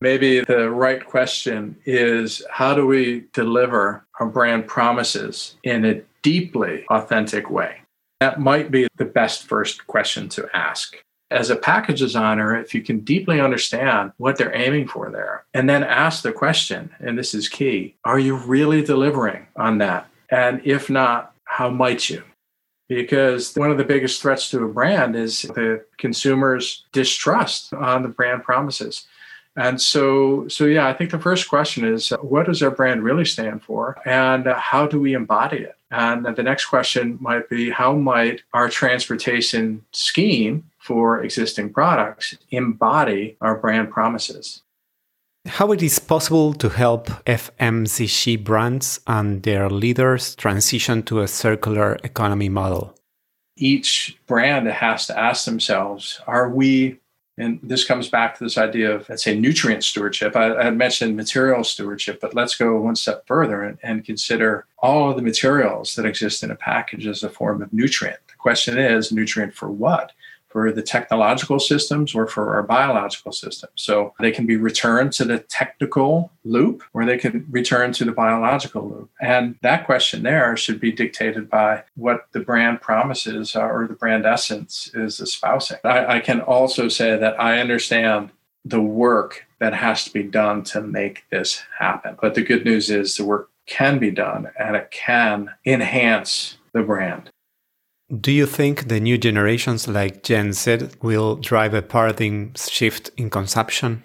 Maybe 0.02 0.40
the 0.40 0.70
right 0.70 1.04
question 1.04 1.76
is 1.84 2.42
how 2.50 2.74
do 2.74 2.86
we 2.86 3.24
deliver 3.34 4.06
our 4.18 4.26
brand 4.26 4.66
promises 4.66 5.56
in 5.62 5.84
a 5.84 6.02
deeply 6.22 6.86
authentic 6.88 7.50
way? 7.50 7.82
That 8.20 8.40
might 8.40 8.70
be 8.70 8.88
the 8.96 9.04
best 9.04 9.44
first 9.46 9.86
question 9.86 10.28
to 10.30 10.48
ask. 10.54 10.96
As 11.30 11.50
a 11.50 11.56
package 11.56 12.00
designer, 12.00 12.58
if 12.58 12.74
you 12.74 12.82
can 12.82 13.00
deeply 13.00 13.40
understand 13.40 14.12
what 14.16 14.36
they're 14.36 14.56
aiming 14.56 14.88
for 14.88 15.10
there, 15.10 15.44
and 15.54 15.68
then 15.68 15.84
ask 15.84 16.22
the 16.22 16.32
question, 16.32 16.90
and 16.98 17.16
this 17.18 17.34
is 17.34 17.48
key 17.48 17.94
are 18.04 18.18
you 18.18 18.36
really 18.36 18.82
delivering 18.82 19.46
on 19.56 19.78
that? 19.78 20.08
And 20.30 20.62
if 20.64 20.88
not, 20.88 21.34
how 21.44 21.68
might 21.68 22.08
you? 22.08 22.22
because 22.90 23.54
one 23.54 23.70
of 23.70 23.78
the 23.78 23.84
biggest 23.84 24.20
threats 24.20 24.50
to 24.50 24.64
a 24.64 24.68
brand 24.68 25.14
is 25.14 25.42
the 25.42 25.82
consumer's 25.96 26.84
distrust 26.90 27.72
on 27.72 28.02
the 28.02 28.08
brand 28.08 28.42
promises. 28.42 29.06
And 29.56 29.80
so, 29.80 30.46
so 30.48 30.64
yeah, 30.64 30.86
I 30.86 30.92
think 30.92 31.10
the 31.10 31.18
first 31.18 31.48
question 31.48 31.84
is 31.84 32.12
uh, 32.12 32.18
what 32.18 32.46
does 32.46 32.62
our 32.62 32.70
brand 32.70 33.02
really 33.02 33.24
stand 33.24 33.62
for 33.62 34.00
and 34.06 34.46
uh, 34.46 34.58
how 34.58 34.86
do 34.86 35.00
we 35.00 35.14
embody 35.14 35.58
it? 35.58 35.76
And 35.90 36.24
the 36.24 36.42
next 36.42 36.66
question 36.66 37.18
might 37.20 37.48
be 37.48 37.70
how 37.70 37.94
might 37.94 38.42
our 38.54 38.68
transportation 38.68 39.84
scheme 39.92 40.70
for 40.78 41.22
existing 41.22 41.72
products 41.72 42.36
embody 42.50 43.36
our 43.40 43.56
brand 43.56 43.90
promises? 43.90 44.62
How 45.46 45.72
it 45.72 45.82
is 45.82 45.98
possible 45.98 46.52
to 46.54 46.68
help 46.68 47.06
FMCG 47.24 48.44
brands 48.44 49.00
and 49.06 49.42
their 49.42 49.70
leaders 49.70 50.36
transition 50.36 51.02
to 51.04 51.20
a 51.20 51.28
circular 51.28 51.98
economy 52.04 52.48
model? 52.48 52.94
Each 53.56 54.16
brand 54.26 54.66
has 54.68 55.06
to 55.06 55.18
ask 55.18 55.46
themselves, 55.46 56.20
are 56.26 56.50
we, 56.50 56.98
and 57.40 57.58
this 57.62 57.84
comes 57.84 58.08
back 58.08 58.36
to 58.36 58.44
this 58.44 58.58
idea 58.58 58.94
of, 58.94 59.08
let's 59.08 59.24
say, 59.24 59.38
nutrient 59.38 59.82
stewardship. 59.82 60.36
I, 60.36 60.54
I 60.54 60.64
had 60.64 60.76
mentioned 60.76 61.16
material 61.16 61.64
stewardship, 61.64 62.20
but 62.20 62.34
let's 62.34 62.54
go 62.54 62.80
one 62.80 62.96
step 62.96 63.26
further 63.26 63.62
and, 63.62 63.78
and 63.82 64.04
consider 64.04 64.66
all 64.78 65.10
of 65.10 65.16
the 65.16 65.22
materials 65.22 65.94
that 65.94 66.06
exist 66.06 66.42
in 66.42 66.50
a 66.50 66.56
package 66.56 67.06
as 67.06 67.22
a 67.22 67.30
form 67.30 67.62
of 67.62 67.72
nutrient. 67.72 68.18
The 68.28 68.34
question 68.34 68.78
is, 68.78 69.12
nutrient 69.12 69.54
for 69.54 69.70
what? 69.70 70.12
For 70.50 70.72
the 70.72 70.82
technological 70.82 71.58
systems 71.58 72.14
or 72.14 72.26
for 72.26 72.54
our 72.54 72.62
biological 72.62 73.32
systems. 73.32 73.72
So 73.76 74.14
they 74.20 74.32
can 74.32 74.46
be 74.46 74.56
returned 74.56 75.12
to 75.14 75.24
the 75.24 75.38
technical 75.38 76.32
loop 76.44 76.82
or 76.92 77.04
they 77.04 77.18
can 77.18 77.46
return 77.50 77.92
to 77.94 78.04
the 78.04 78.12
biological 78.12 78.88
loop. 78.88 79.10
And 79.20 79.56
that 79.62 79.86
question 79.86 80.22
there 80.22 80.56
should 80.56 80.80
be 80.80 80.92
dictated 80.92 81.48
by 81.48 81.84
what 81.94 82.26
the 82.32 82.40
brand 82.40 82.80
promises 82.80 83.54
uh, 83.56 83.60
or 83.60 83.86
the 83.86 83.94
brand 83.94 84.26
essence 84.26 84.90
is 84.92 85.20
espousing. 85.20 85.78
I, 85.84 86.16
I 86.16 86.20
can 86.20 86.40
also 86.40 86.88
say 86.88 87.16
that 87.16 87.40
I 87.40 87.60
understand 87.60 88.30
the 88.64 88.82
work 88.82 89.46
that 89.58 89.72
has 89.72 90.04
to 90.04 90.12
be 90.12 90.22
done 90.22 90.62
to 90.64 90.80
make 90.80 91.24
this 91.30 91.62
happen. 91.78 92.16
But 92.20 92.34
the 92.34 92.42
good 92.42 92.64
news 92.64 92.90
is 92.90 93.16
the 93.16 93.24
work 93.24 93.50
can 93.66 93.98
be 93.98 94.10
done 94.10 94.50
and 94.58 94.76
it 94.76 94.90
can 94.90 95.50
enhance 95.64 96.58
the 96.72 96.82
brand. 96.82 97.29
Do 98.18 98.32
you 98.32 98.44
think 98.44 98.88
the 98.88 98.98
new 98.98 99.16
generations 99.16 99.86
like 99.86 100.24
Gen 100.24 100.52
Z 100.52 100.88
will 101.00 101.36
drive 101.36 101.74
a 101.74 101.80
paradigm 101.80 102.54
shift 102.56 103.10
in 103.16 103.30
consumption? 103.30 104.04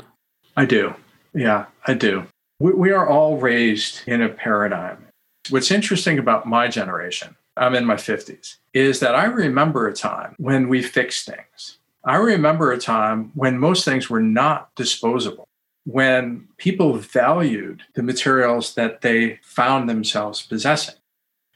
I 0.56 0.66
do. 0.66 0.94
Yeah, 1.34 1.66
I 1.88 1.96
do. 1.96 2.28
We, 2.60 2.74
we 2.74 2.92
are 2.92 3.10
all 3.10 3.38
raised 3.38 4.08
in 4.08 4.22
a 4.22 4.30
paradigm. 4.30 5.08
What's 5.50 5.72
interesting 5.72 6.20
about 6.20 6.46
my 6.46 6.68
generation, 6.68 7.36
I'm 7.58 7.74
in 7.74 7.84
my 7.84 7.96
50s, 7.96 8.58
is 8.76 9.00
that 9.00 9.16
I 9.16 9.26
remember 9.26 9.88
a 9.88 9.94
time 9.94 10.36
when 10.38 10.70
we 10.70 10.84
fixed 10.84 11.26
things. 11.26 11.80
I 12.04 12.18
remember 12.18 12.72
a 12.72 12.78
time 12.78 13.32
when 13.34 13.58
most 13.58 13.86
things 13.86 14.08
were 14.08 14.22
not 14.22 14.70
disposable, 14.76 15.48
when 15.86 16.48
people 16.58 16.94
valued 16.94 17.82
the 17.96 18.04
materials 18.04 18.76
that 18.76 19.02
they 19.02 19.40
found 19.42 19.90
themselves 19.90 20.46
possessing. 20.46 20.96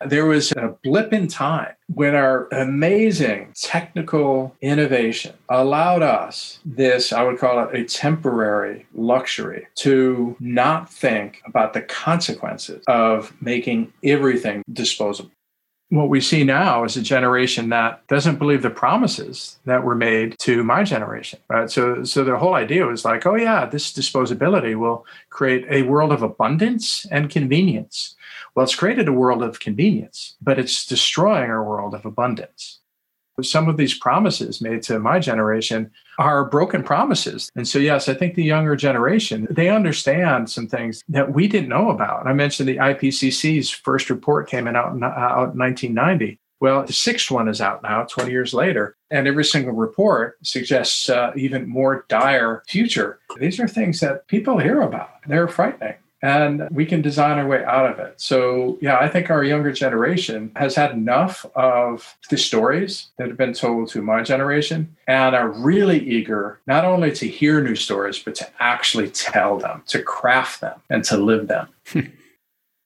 There 0.05 0.25
was 0.25 0.51
a 0.53 0.75
blip 0.83 1.11
in 1.11 1.27
time 1.27 1.73
when 1.93 2.15
our 2.15 2.47
amazing 2.53 3.53
technical 3.55 4.55
innovation 4.61 5.33
allowed 5.49 6.03
us 6.03 6.59
this, 6.63 7.11
I 7.11 7.23
would 7.23 7.37
call 7.37 7.67
it 7.67 7.75
a 7.75 7.83
temporary 7.83 8.85
luxury 8.93 9.67
to 9.75 10.37
not 10.39 10.91
think 10.91 11.41
about 11.45 11.73
the 11.73 11.81
consequences 11.81 12.83
of 12.87 13.33
making 13.41 13.91
everything 14.03 14.63
disposable. 14.71 15.31
What 15.89 16.09
we 16.09 16.21
see 16.21 16.43
now 16.43 16.83
is 16.83 16.95
a 16.95 17.01
generation 17.01 17.69
that 17.69 18.05
doesn't 18.07 18.37
believe 18.37 18.61
the 18.61 18.69
promises 18.69 19.57
that 19.65 19.83
were 19.83 19.95
made 19.95 20.35
to 20.41 20.63
my 20.63 20.83
generation. 20.83 21.39
Right. 21.49 21.69
So 21.69 22.03
so 22.03 22.23
the 22.23 22.37
whole 22.37 22.53
idea 22.53 22.85
was 22.85 23.03
like, 23.03 23.25
oh 23.25 23.33
yeah, 23.35 23.65
this 23.65 23.91
disposability 23.91 24.77
will 24.77 25.03
create 25.31 25.65
a 25.67 25.81
world 25.81 26.11
of 26.11 26.21
abundance 26.21 27.07
and 27.09 27.27
convenience 27.27 28.15
well, 28.55 28.63
it's 28.63 28.75
created 28.75 29.07
a 29.07 29.13
world 29.13 29.43
of 29.43 29.59
convenience, 29.59 30.35
but 30.41 30.59
it's 30.59 30.85
destroying 30.85 31.49
our 31.49 31.63
world 31.63 31.93
of 31.93 32.05
abundance. 32.05 32.79
Some 33.41 33.69
of 33.69 33.77
these 33.77 33.97
promises 33.97 34.59
made 34.59 34.83
to 34.83 34.99
my 34.99 35.19
generation 35.19 35.91
are 36.17 36.43
broken 36.43 36.83
promises. 36.83 37.49
And 37.55 37.65
so, 37.65 37.79
yes, 37.79 38.09
I 38.09 38.13
think 38.13 38.35
the 38.35 38.43
younger 38.43 38.75
generation, 38.75 39.47
they 39.49 39.69
understand 39.69 40.49
some 40.49 40.67
things 40.67 41.01
that 41.07 41.33
we 41.33 41.47
didn't 41.47 41.69
know 41.69 41.89
about. 41.89 42.27
I 42.27 42.33
mentioned 42.33 42.67
the 42.67 42.77
IPCC's 42.77 43.69
first 43.69 44.09
report 44.09 44.49
came 44.49 44.67
out 44.67 44.93
in, 44.93 45.03
out 45.03 45.53
in 45.53 45.59
1990. 45.59 46.37
Well, 46.59 46.85
the 46.85 46.91
sixth 46.91 47.31
one 47.31 47.47
is 47.47 47.61
out 47.61 47.81
now, 47.83 48.03
20 48.03 48.31
years 48.31 48.53
later, 48.53 48.97
and 49.09 49.27
every 49.27 49.45
single 49.45 49.71
report 49.71 50.37
suggests 50.43 51.09
uh, 51.09 51.31
even 51.37 51.69
more 51.69 52.05
dire 52.09 52.63
future. 52.67 53.19
These 53.39 53.61
are 53.61 53.67
things 53.67 54.01
that 54.01 54.27
people 54.27 54.57
hear 54.57 54.81
about. 54.81 55.09
They're 55.25 55.47
frightening. 55.47 55.95
And 56.21 56.67
we 56.71 56.85
can 56.85 57.01
design 57.01 57.37
our 57.37 57.47
way 57.47 57.63
out 57.63 57.89
of 57.89 57.99
it. 57.99 58.19
So, 58.19 58.77
yeah, 58.81 58.97
I 58.99 59.07
think 59.07 59.29
our 59.29 59.43
younger 59.43 59.71
generation 59.71 60.51
has 60.55 60.75
had 60.75 60.91
enough 60.91 61.45
of 61.55 62.17
the 62.29 62.37
stories 62.37 63.07
that 63.17 63.27
have 63.27 63.37
been 63.37 63.53
told 63.53 63.89
to 63.89 64.01
my 64.01 64.21
generation 64.23 64.95
and 65.07 65.35
are 65.35 65.49
really 65.49 65.99
eager 65.99 66.59
not 66.67 66.85
only 66.85 67.11
to 67.13 67.27
hear 67.27 67.63
new 67.63 67.75
stories, 67.75 68.19
but 68.19 68.35
to 68.35 68.47
actually 68.59 69.09
tell 69.09 69.57
them, 69.57 69.83
to 69.87 70.01
craft 70.01 70.61
them, 70.61 70.81
and 70.89 71.03
to 71.05 71.17
live 71.17 71.47
them. 71.47 71.69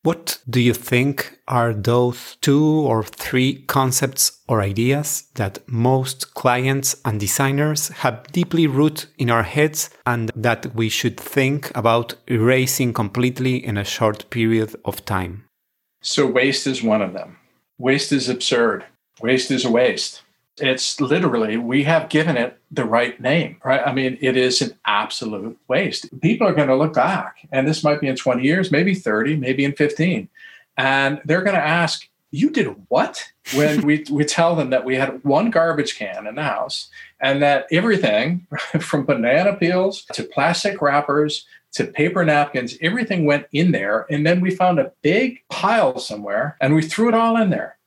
What 0.03 0.39
do 0.49 0.59
you 0.59 0.73
think 0.73 1.39
are 1.47 1.73
those 1.73 2.35
two 2.41 2.61
or 2.61 3.03
three 3.03 3.63
concepts 3.67 4.41
or 4.49 4.61
ideas 4.61 5.29
that 5.35 5.59
most 5.65 6.33
clients 6.33 6.97
and 7.05 7.21
designers 7.21 7.87
have 7.87 8.27
deeply 8.33 8.67
rooted 8.67 9.09
in 9.17 9.29
our 9.29 9.43
heads 9.43 9.89
and 10.05 10.29
that 10.35 10.75
we 10.75 10.89
should 10.89 11.17
think 11.17 11.71
about 11.73 12.15
erasing 12.27 12.91
completely 12.91 13.65
in 13.65 13.77
a 13.77 13.85
short 13.85 14.29
period 14.29 14.75
of 14.83 15.05
time? 15.05 15.45
So, 16.01 16.27
waste 16.27 16.67
is 16.67 16.83
one 16.83 17.01
of 17.01 17.13
them. 17.13 17.37
Waste 17.77 18.11
is 18.11 18.27
absurd. 18.27 18.83
Waste 19.21 19.51
is 19.51 19.63
a 19.63 19.71
waste. 19.71 20.22
It's 20.57 21.01
literally, 21.01 21.57
we 21.57 21.83
have 21.83 22.09
given 22.09 22.37
it 22.37 22.59
the 22.69 22.85
right 22.85 23.19
name, 23.19 23.57
right? 23.63 23.81
I 23.85 23.93
mean, 23.93 24.17
it 24.21 24.37
is 24.37 24.61
an 24.61 24.77
absolute 24.85 25.57
waste. 25.67 26.19
People 26.21 26.47
are 26.47 26.53
going 26.53 26.67
to 26.67 26.75
look 26.75 26.93
back, 26.93 27.47
and 27.51 27.67
this 27.67 27.83
might 27.83 27.99
be 27.99 28.07
in 28.07 28.15
20 28.15 28.43
years, 28.43 28.71
maybe 28.71 28.93
30, 28.93 29.37
maybe 29.37 29.65
in 29.65 29.73
15, 29.73 30.29
and 30.77 31.21
they're 31.25 31.41
going 31.41 31.55
to 31.55 31.65
ask, 31.65 32.07
You 32.31 32.49
did 32.49 32.75
what? 32.89 33.31
When 33.55 33.81
we, 33.81 34.05
we 34.11 34.25
tell 34.25 34.55
them 34.55 34.69
that 34.69 34.85
we 34.85 34.95
had 34.95 35.23
one 35.23 35.49
garbage 35.49 35.97
can 35.97 36.27
in 36.27 36.35
the 36.35 36.43
house 36.43 36.89
and 37.19 37.41
that 37.41 37.67
everything 37.71 38.47
from 38.79 39.05
banana 39.05 39.55
peels 39.55 40.05
to 40.13 40.23
plastic 40.23 40.81
wrappers 40.81 41.45
to 41.73 41.85
paper 41.85 42.23
napkins, 42.23 42.77
everything 42.81 43.25
went 43.25 43.47
in 43.51 43.71
there. 43.71 44.05
And 44.09 44.25
then 44.25 44.41
we 44.41 44.51
found 44.51 44.79
a 44.79 44.91
big 45.01 45.41
pile 45.49 45.97
somewhere 45.99 46.55
and 46.61 46.75
we 46.75 46.83
threw 46.83 47.07
it 47.07 47.15
all 47.15 47.35
in 47.37 47.49
there. 47.49 47.77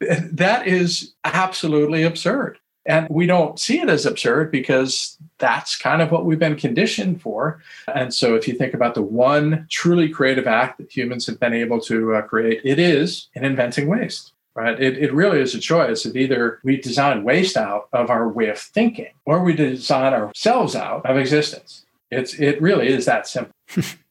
That 0.00 0.66
is 0.66 1.14
absolutely 1.24 2.02
absurd. 2.02 2.58
And 2.86 3.06
we 3.10 3.26
don't 3.26 3.60
see 3.60 3.80
it 3.80 3.90
as 3.90 4.06
absurd 4.06 4.50
because 4.50 5.18
that's 5.38 5.76
kind 5.76 6.00
of 6.00 6.10
what 6.10 6.24
we've 6.24 6.38
been 6.38 6.56
conditioned 6.56 7.20
for. 7.20 7.62
And 7.94 8.14
so, 8.14 8.34
if 8.34 8.48
you 8.48 8.54
think 8.54 8.72
about 8.72 8.94
the 8.94 9.02
one 9.02 9.66
truly 9.70 10.08
creative 10.08 10.46
act 10.46 10.78
that 10.78 10.90
humans 10.90 11.26
have 11.26 11.38
been 11.38 11.52
able 11.52 11.80
to 11.82 12.14
uh, 12.14 12.22
create, 12.22 12.62
it 12.64 12.78
is 12.78 13.28
in 13.34 13.44
inventing 13.44 13.88
waste. 13.88 14.32
Right? 14.54 14.80
It, 14.80 14.98
it 14.98 15.12
really 15.12 15.38
is 15.38 15.54
a 15.54 15.60
choice 15.60 16.04
of 16.04 16.16
either 16.16 16.58
we 16.64 16.80
design 16.80 17.22
waste 17.22 17.56
out 17.56 17.88
of 17.92 18.10
our 18.10 18.28
way 18.28 18.48
of 18.48 18.58
thinking 18.58 19.12
or 19.24 19.44
we 19.44 19.54
design 19.54 20.14
ourselves 20.14 20.74
out 20.74 21.06
of 21.06 21.16
existence. 21.16 21.84
It's, 22.10 22.34
it 22.34 22.60
really 22.60 22.88
is 22.88 23.04
that 23.04 23.28
simple. 23.28 23.52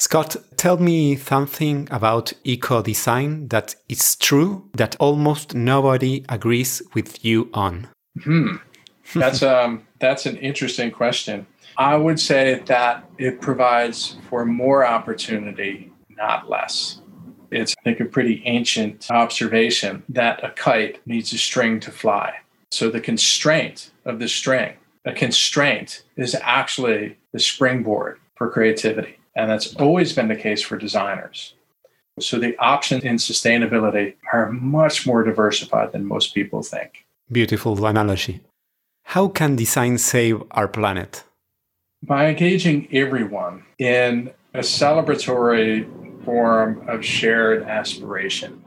Scott, 0.00 0.34
tell 0.56 0.78
me 0.78 1.14
something 1.14 1.86
about 1.90 2.32
eco 2.42 2.80
design 2.80 3.48
that 3.48 3.74
is 3.90 4.16
true 4.16 4.66
that 4.72 4.96
almost 4.98 5.54
nobody 5.54 6.24
agrees 6.30 6.80
with 6.94 7.22
you 7.22 7.50
on. 7.52 7.86
Hmm. 8.22 8.56
That's 9.14 9.42
um 9.42 9.86
that's 9.98 10.24
an 10.24 10.38
interesting 10.38 10.90
question. 10.90 11.46
I 11.76 11.96
would 11.96 12.18
say 12.18 12.62
that 12.64 13.04
it 13.18 13.42
provides 13.42 14.16
for 14.30 14.46
more 14.46 14.86
opportunity, 14.86 15.92
not 16.08 16.48
less. 16.48 17.02
It's 17.50 17.74
I 17.80 17.82
think 17.82 18.00
a 18.00 18.06
pretty 18.06 18.42
ancient 18.46 19.06
observation 19.10 20.02
that 20.08 20.42
a 20.42 20.50
kite 20.52 21.06
needs 21.06 21.34
a 21.34 21.38
string 21.38 21.78
to 21.80 21.90
fly. 21.90 22.36
So 22.70 22.88
the 22.88 23.02
constraint 23.02 23.90
of 24.06 24.18
the 24.18 24.28
string, 24.28 24.76
a 25.04 25.12
constraint 25.12 26.04
is 26.16 26.34
actually 26.40 27.18
the 27.32 27.38
springboard 27.38 28.18
for 28.36 28.48
creativity. 28.48 29.19
And 29.36 29.50
that's 29.50 29.74
always 29.76 30.12
been 30.12 30.28
the 30.28 30.36
case 30.36 30.62
for 30.62 30.76
designers. 30.76 31.54
So 32.18 32.38
the 32.38 32.56
options 32.58 33.04
in 33.04 33.16
sustainability 33.16 34.14
are 34.32 34.50
much 34.50 35.06
more 35.06 35.22
diversified 35.22 35.92
than 35.92 36.04
most 36.04 36.34
people 36.34 36.62
think. 36.62 37.06
Beautiful 37.30 37.84
analogy. 37.86 38.40
How 39.04 39.28
can 39.28 39.56
design 39.56 39.98
save 39.98 40.42
our 40.50 40.68
planet? 40.68 41.24
By 42.02 42.28
engaging 42.28 42.88
everyone 42.92 43.64
in 43.78 44.32
a 44.54 44.60
celebratory 44.60 45.86
form 46.24 46.88
of 46.88 47.04
shared 47.04 47.62
aspiration. 47.62 48.64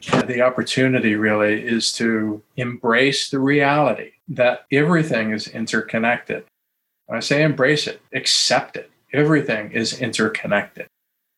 The 0.00 0.42
opportunity 0.42 1.16
really 1.16 1.60
is 1.60 1.92
to 1.94 2.40
embrace 2.56 3.30
the 3.30 3.40
reality 3.40 4.12
that 4.28 4.66
everything 4.70 5.32
is 5.32 5.48
interconnected. 5.48 6.44
When 7.06 7.16
I 7.16 7.20
say 7.20 7.42
embrace 7.42 7.86
it, 7.88 8.00
accept 8.12 8.76
it 8.76 8.90
everything 9.12 9.72
is 9.72 10.00
interconnected. 10.00 10.86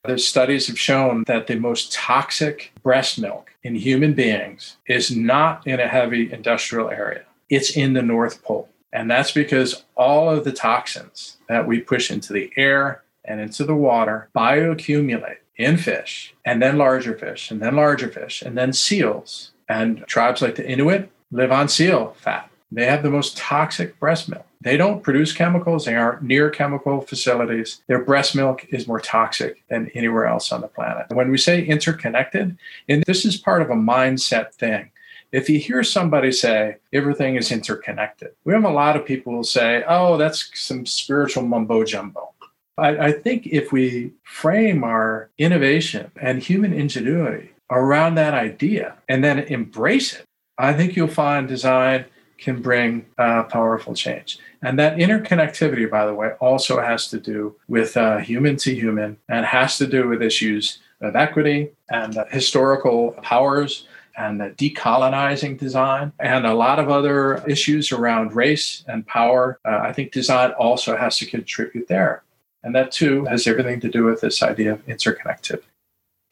The 0.04 0.18
studies 0.18 0.66
have 0.68 0.78
shown 0.78 1.24
that 1.26 1.46
the 1.46 1.56
most 1.56 1.92
toxic 1.92 2.72
breast 2.82 3.18
milk 3.18 3.52
in 3.62 3.74
human 3.74 4.14
beings 4.14 4.76
is 4.86 5.14
not 5.14 5.66
in 5.66 5.78
a 5.78 5.88
heavy 5.88 6.32
industrial 6.32 6.90
area, 6.90 7.24
it's 7.50 7.76
in 7.76 7.92
the 7.92 8.02
North 8.02 8.42
Pole. 8.42 8.68
And 8.92 9.10
that's 9.10 9.32
because 9.32 9.84
all 9.96 10.30
of 10.30 10.44
the 10.44 10.52
toxins 10.52 11.36
that 11.48 11.66
we 11.66 11.80
push 11.80 12.10
into 12.10 12.32
the 12.32 12.50
air 12.56 13.02
and 13.24 13.40
into 13.40 13.64
the 13.64 13.74
water 13.74 14.28
bioaccumulate 14.34 15.36
in 15.56 15.76
fish, 15.76 16.34
and 16.44 16.62
then 16.62 16.78
larger 16.78 17.16
fish, 17.16 17.50
and 17.50 17.60
then 17.60 17.76
larger 17.76 18.08
fish, 18.08 18.40
and 18.40 18.56
then 18.56 18.72
seals. 18.72 19.52
And 19.68 20.04
tribes 20.06 20.40
like 20.42 20.56
the 20.56 20.66
Inuit 20.66 21.10
live 21.30 21.52
on 21.52 21.68
seal 21.68 22.16
fat. 22.18 22.50
They 22.72 22.86
have 22.86 23.02
the 23.02 23.10
most 23.10 23.36
toxic 23.36 24.00
breast 24.00 24.28
milk. 24.28 24.46
They 24.62 24.76
don't 24.76 25.02
produce 25.02 25.32
chemicals, 25.32 25.86
they 25.86 25.96
aren't 25.96 26.22
near 26.22 26.50
chemical 26.50 27.00
facilities. 27.00 27.82
Their 27.86 28.04
breast 28.04 28.36
milk 28.36 28.66
is 28.68 28.86
more 28.86 29.00
toxic 29.00 29.64
than 29.68 29.90
anywhere 29.94 30.26
else 30.26 30.52
on 30.52 30.60
the 30.60 30.68
planet. 30.68 31.06
When 31.10 31.30
we 31.30 31.38
say 31.38 31.64
interconnected, 31.64 32.58
and 32.88 33.02
this 33.04 33.24
is 33.24 33.38
part 33.38 33.62
of 33.62 33.70
a 33.70 33.74
mindset 33.74 34.52
thing. 34.54 34.90
If 35.32 35.48
you 35.48 35.60
hear 35.60 35.82
somebody 35.82 36.32
say 36.32 36.76
everything 36.92 37.36
is 37.36 37.52
interconnected, 37.52 38.32
we 38.44 38.52
have 38.52 38.64
a 38.64 38.70
lot 38.70 38.96
of 38.96 39.06
people 39.06 39.32
who 39.32 39.44
say, 39.44 39.84
oh, 39.88 40.16
that's 40.16 40.50
some 40.54 40.84
spiritual 40.84 41.44
mumbo 41.44 41.84
jumbo. 41.84 42.34
I, 42.76 42.98
I 42.98 43.12
think 43.12 43.46
if 43.46 43.72
we 43.72 44.12
frame 44.24 44.84
our 44.84 45.30
innovation 45.38 46.10
and 46.20 46.42
human 46.42 46.72
ingenuity 46.72 47.50
around 47.70 48.16
that 48.16 48.34
idea 48.34 48.96
and 49.08 49.22
then 49.22 49.38
embrace 49.38 50.14
it, 50.14 50.24
I 50.58 50.72
think 50.74 50.96
you'll 50.96 51.08
find 51.08 51.48
design 51.48 52.04
can 52.40 52.60
bring 52.60 53.06
uh, 53.18 53.44
powerful 53.44 53.94
change. 53.94 54.38
And 54.62 54.78
that 54.78 54.96
interconnectivity, 54.96 55.90
by 55.90 56.06
the 56.06 56.14
way, 56.14 56.32
also 56.40 56.80
has 56.80 57.08
to 57.08 57.18
do 57.18 57.56
with 57.68 57.96
uh, 57.96 58.18
human 58.18 58.56
to 58.58 58.74
human 58.74 59.16
and 59.28 59.46
has 59.46 59.78
to 59.78 59.86
do 59.86 60.08
with 60.08 60.22
issues 60.22 60.78
of 61.00 61.16
equity 61.16 61.70
and 61.90 62.16
uh, 62.16 62.24
historical 62.30 63.12
powers 63.22 63.86
and 64.16 64.40
decolonizing 64.56 65.58
design 65.58 66.12
and 66.18 66.46
a 66.46 66.54
lot 66.54 66.78
of 66.78 66.90
other 66.90 67.42
issues 67.46 67.92
around 67.92 68.34
race 68.34 68.84
and 68.86 69.06
power. 69.06 69.58
Uh, 69.64 69.78
I 69.82 69.92
think 69.92 70.12
design 70.12 70.50
also 70.52 70.96
has 70.96 71.16
to 71.18 71.26
contribute 71.26 71.88
there. 71.88 72.22
And 72.62 72.74
that 72.74 72.92
too 72.92 73.24
has 73.24 73.46
everything 73.46 73.80
to 73.80 73.88
do 73.88 74.04
with 74.04 74.20
this 74.20 74.42
idea 74.42 74.72
of 74.72 74.86
interconnectivity. 74.86 75.62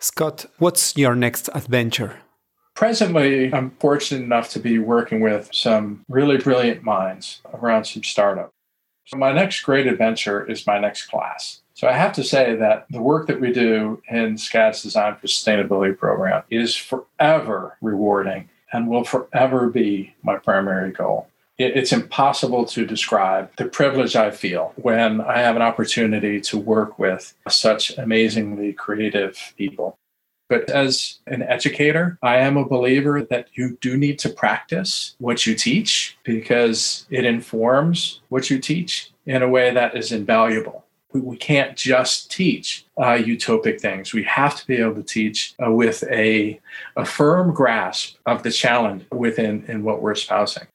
Scott, 0.00 0.46
what's 0.58 0.96
your 0.96 1.14
next 1.14 1.48
adventure? 1.54 2.18
Presently, 2.78 3.52
I'm 3.52 3.72
fortunate 3.80 4.22
enough 4.22 4.50
to 4.50 4.60
be 4.60 4.78
working 4.78 5.18
with 5.18 5.50
some 5.52 6.04
really 6.08 6.36
brilliant 6.36 6.84
minds 6.84 7.40
around 7.52 7.86
some 7.86 8.04
startup. 8.04 8.52
So 9.04 9.16
my 9.16 9.32
next 9.32 9.62
great 9.62 9.88
adventure 9.88 10.48
is 10.48 10.64
my 10.64 10.78
next 10.78 11.06
class. 11.06 11.60
So 11.74 11.88
I 11.88 11.92
have 11.94 12.12
to 12.12 12.22
say 12.22 12.54
that 12.54 12.86
the 12.88 13.02
work 13.02 13.26
that 13.26 13.40
we 13.40 13.52
do 13.52 14.00
in 14.08 14.36
SCAD's 14.36 14.80
Design 14.80 15.16
for 15.16 15.26
Sustainability 15.26 15.98
program 15.98 16.44
is 16.50 16.76
forever 16.76 17.76
rewarding 17.80 18.48
and 18.72 18.86
will 18.86 19.02
forever 19.02 19.68
be 19.68 20.14
my 20.22 20.36
primary 20.36 20.92
goal. 20.92 21.26
It's 21.58 21.92
impossible 21.92 22.64
to 22.66 22.86
describe 22.86 23.50
the 23.56 23.64
privilege 23.64 24.14
I 24.14 24.30
feel 24.30 24.72
when 24.76 25.20
I 25.20 25.38
have 25.38 25.56
an 25.56 25.62
opportunity 25.62 26.40
to 26.42 26.56
work 26.56 26.96
with 26.96 27.34
such 27.48 27.98
amazingly 27.98 28.72
creative 28.72 29.52
people. 29.56 29.98
But 30.48 30.70
as 30.70 31.18
an 31.26 31.42
educator, 31.42 32.18
I 32.22 32.38
am 32.38 32.56
a 32.56 32.64
believer 32.64 33.22
that 33.22 33.48
you 33.52 33.76
do 33.80 33.96
need 33.96 34.18
to 34.20 34.30
practice 34.30 35.14
what 35.18 35.46
you 35.46 35.54
teach 35.54 36.16
because 36.24 37.06
it 37.10 37.24
informs 37.24 38.20
what 38.30 38.48
you 38.48 38.58
teach 38.58 39.12
in 39.26 39.42
a 39.42 39.48
way 39.48 39.72
that 39.72 39.96
is 39.96 40.10
invaluable. 40.10 40.84
We, 41.12 41.36
can't 41.38 41.76
just 41.76 42.30
teach 42.30 42.84
uh, 42.98 43.16
utopic 43.16 43.80
things. 43.80 44.12
We 44.12 44.24
have 44.24 44.56
to 44.56 44.66
be 44.66 44.76
able 44.76 44.96
to 44.96 45.02
teach 45.02 45.54
uh, 45.64 45.72
with 45.72 46.04
a, 46.04 46.60
a 46.96 47.04
firm 47.04 47.54
grasp 47.54 48.16
of 48.26 48.42
the 48.42 48.50
challenge 48.50 49.06
within 49.10 49.64
in 49.68 49.82
what 49.84 50.02
we're 50.02 50.12
espousing. 50.12 50.66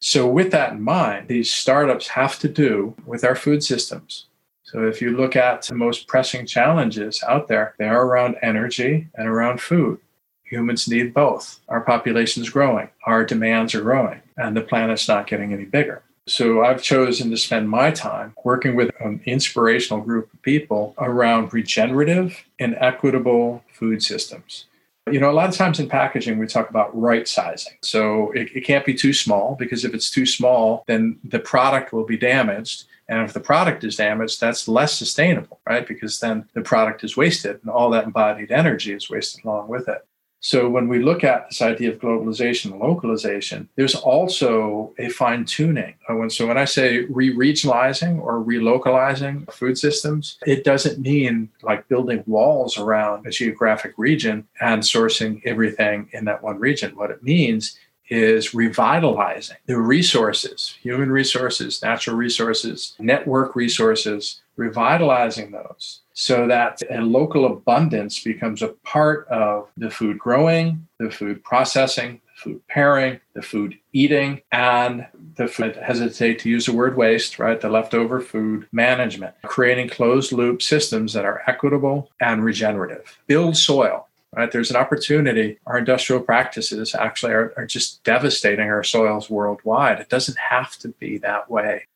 So, 0.00 0.26
with 0.26 0.50
that 0.50 0.72
in 0.72 0.82
mind, 0.82 1.28
these 1.28 1.52
startups 1.52 2.08
have 2.08 2.38
to 2.40 2.48
do 2.48 2.94
with 3.06 3.24
our 3.24 3.36
food 3.36 3.62
systems 3.62 4.26
so 4.66 4.84
if 4.84 5.00
you 5.00 5.16
look 5.16 5.36
at 5.36 5.62
the 5.62 5.74
most 5.74 6.08
pressing 6.08 6.44
challenges 6.44 7.22
out 7.22 7.46
there, 7.46 7.74
they 7.78 7.86
are 7.86 8.04
around 8.04 8.36
energy 8.42 9.08
and 9.14 9.28
around 9.28 9.60
food. 9.60 10.00
Humans 10.42 10.88
need 10.88 11.14
both. 11.14 11.60
Our 11.68 11.80
population 11.80 12.42
is 12.42 12.50
growing, 12.50 12.90
our 13.04 13.24
demands 13.24 13.74
are 13.74 13.80
growing, 13.80 14.22
and 14.36 14.56
the 14.56 14.60
planet's 14.60 15.08
not 15.08 15.28
getting 15.28 15.52
any 15.52 15.64
bigger. 15.64 16.02
So 16.28 16.64
I've 16.64 16.82
chosen 16.82 17.30
to 17.30 17.36
spend 17.36 17.70
my 17.70 17.92
time 17.92 18.34
working 18.42 18.74
with 18.74 18.90
an 18.98 19.20
inspirational 19.26 20.02
group 20.02 20.32
of 20.34 20.42
people 20.42 20.94
around 20.98 21.54
regenerative 21.54 22.44
and 22.58 22.76
equitable 22.80 23.62
food 23.72 24.02
systems. 24.02 24.66
You 25.08 25.20
know, 25.20 25.30
a 25.30 25.32
lot 25.32 25.48
of 25.48 25.54
times 25.54 25.78
in 25.78 25.88
packaging, 25.88 26.38
we 26.38 26.48
talk 26.48 26.68
about 26.68 27.00
right 27.00 27.28
sizing. 27.28 27.74
So 27.80 28.32
it, 28.32 28.48
it 28.56 28.62
can't 28.62 28.84
be 28.84 28.94
too 28.94 29.12
small 29.12 29.54
because 29.54 29.84
if 29.84 29.94
it's 29.94 30.10
too 30.10 30.26
small, 30.26 30.82
then 30.88 31.20
the 31.22 31.38
product 31.38 31.92
will 31.92 32.04
be 32.04 32.16
damaged. 32.16 32.86
And 33.08 33.22
if 33.22 33.32
the 33.32 33.40
product 33.40 33.84
is 33.84 33.96
damaged, 33.96 34.40
that's 34.40 34.68
less 34.68 34.98
sustainable, 34.98 35.60
right? 35.66 35.86
Because 35.86 36.18
then 36.18 36.48
the 36.54 36.62
product 36.62 37.04
is 37.04 37.16
wasted 37.16 37.60
and 37.62 37.70
all 37.70 37.90
that 37.90 38.04
embodied 38.04 38.50
energy 38.50 38.92
is 38.92 39.08
wasted 39.08 39.44
along 39.44 39.68
with 39.68 39.88
it. 39.88 40.04
So 40.40 40.68
when 40.68 40.86
we 40.86 41.02
look 41.02 41.24
at 41.24 41.48
this 41.48 41.62
idea 41.62 41.90
of 41.90 41.98
globalization 41.98 42.70
and 42.70 42.80
localization, 42.80 43.68
there's 43.74 43.94
also 43.94 44.94
a 44.98 45.08
fine 45.08 45.44
tuning. 45.44 45.94
Uh, 46.08 46.28
so 46.28 46.46
when 46.46 46.58
I 46.58 46.66
say 46.66 47.00
re-regionalizing 47.00 48.20
or 48.20 48.44
relocalizing 48.44 49.50
food 49.50 49.78
systems, 49.78 50.38
it 50.46 50.62
doesn't 50.62 51.00
mean 51.00 51.48
like 51.62 51.88
building 51.88 52.22
walls 52.26 52.78
around 52.78 53.26
a 53.26 53.30
geographic 53.30 53.94
region 53.96 54.46
and 54.60 54.82
sourcing 54.82 55.40
everything 55.44 56.08
in 56.12 56.26
that 56.26 56.42
one 56.42 56.58
region. 56.58 56.96
What 56.96 57.10
it 57.10 57.22
means 57.22 57.76
is 58.08 58.54
revitalizing 58.54 59.56
the 59.66 59.78
resources, 59.78 60.76
human 60.80 61.10
resources, 61.10 61.82
natural 61.82 62.16
resources, 62.16 62.94
network 62.98 63.56
resources, 63.56 64.40
revitalizing 64.56 65.50
those 65.50 66.00
so 66.18 66.46
that 66.48 66.80
a 66.90 67.00
local 67.02 67.44
abundance 67.44 68.24
becomes 68.24 68.62
a 68.62 68.68
part 68.68 69.28
of 69.28 69.68
the 69.76 69.90
food 69.90 70.18
growing, 70.18 70.86
the 70.98 71.10
food 71.10 71.44
processing, 71.44 72.22
the 72.34 72.40
food 72.40 72.68
pairing, 72.68 73.20
the 73.34 73.42
food 73.42 73.78
eating, 73.92 74.40
and 74.50 75.06
the 75.36 75.46
food, 75.46 75.76
hesitate 75.76 76.38
to 76.38 76.48
use 76.48 76.64
the 76.64 76.72
word 76.72 76.96
waste, 76.96 77.38
right? 77.38 77.60
The 77.60 77.68
leftover 77.68 78.20
food 78.20 78.66
management, 78.72 79.34
creating 79.44 79.90
closed 79.90 80.32
loop 80.32 80.62
systems 80.62 81.12
that 81.12 81.26
are 81.26 81.42
equitable 81.46 82.10
and 82.18 82.42
regenerative. 82.42 83.18
Build 83.26 83.56
soil. 83.56 84.05
Right, 84.36 84.52
there's 84.52 84.70
an 84.70 84.76
opportunity. 84.76 85.58
Our 85.66 85.78
industrial 85.78 86.20
practices 86.20 86.94
actually 86.94 87.32
are, 87.32 87.54
are 87.56 87.64
just 87.64 88.04
devastating 88.04 88.68
our 88.68 88.84
soils 88.84 89.30
worldwide. 89.30 89.98
It 89.98 90.10
doesn't 90.10 90.36
have 90.36 90.76
to 90.80 90.88
be 90.88 91.16
that 91.18 91.50
way. 91.50 91.86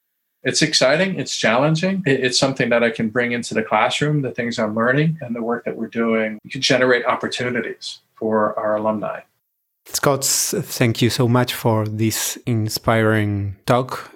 It's 0.42 0.62
exciting. 0.62 1.20
It's 1.20 1.36
challenging. 1.36 2.02
It's 2.06 2.38
something 2.38 2.70
that 2.70 2.82
i 2.82 2.88
can 2.88 3.10
bring 3.10 3.32
into 3.32 3.52
the 3.52 3.62
classroom 3.62 4.22
the 4.22 4.30
things 4.30 4.58
i'm 4.58 4.74
learning 4.74 5.18
and 5.20 5.36
the 5.36 5.42
work 5.42 5.64
that 5.66 5.76
we're 5.76 5.88
doing 5.88 6.38
can 6.50 6.62
generate 6.62 7.04
opportunities 7.04 8.00
for 8.14 8.58
our 8.58 8.76
alumni. 8.76 9.20
Scott 9.84 10.24
thank 10.24 11.02
you 11.02 11.10
so 11.10 11.28
much 11.28 11.52
for 11.52 11.86
this 11.86 12.38
inspiring 12.46 13.56
talk 13.66 14.12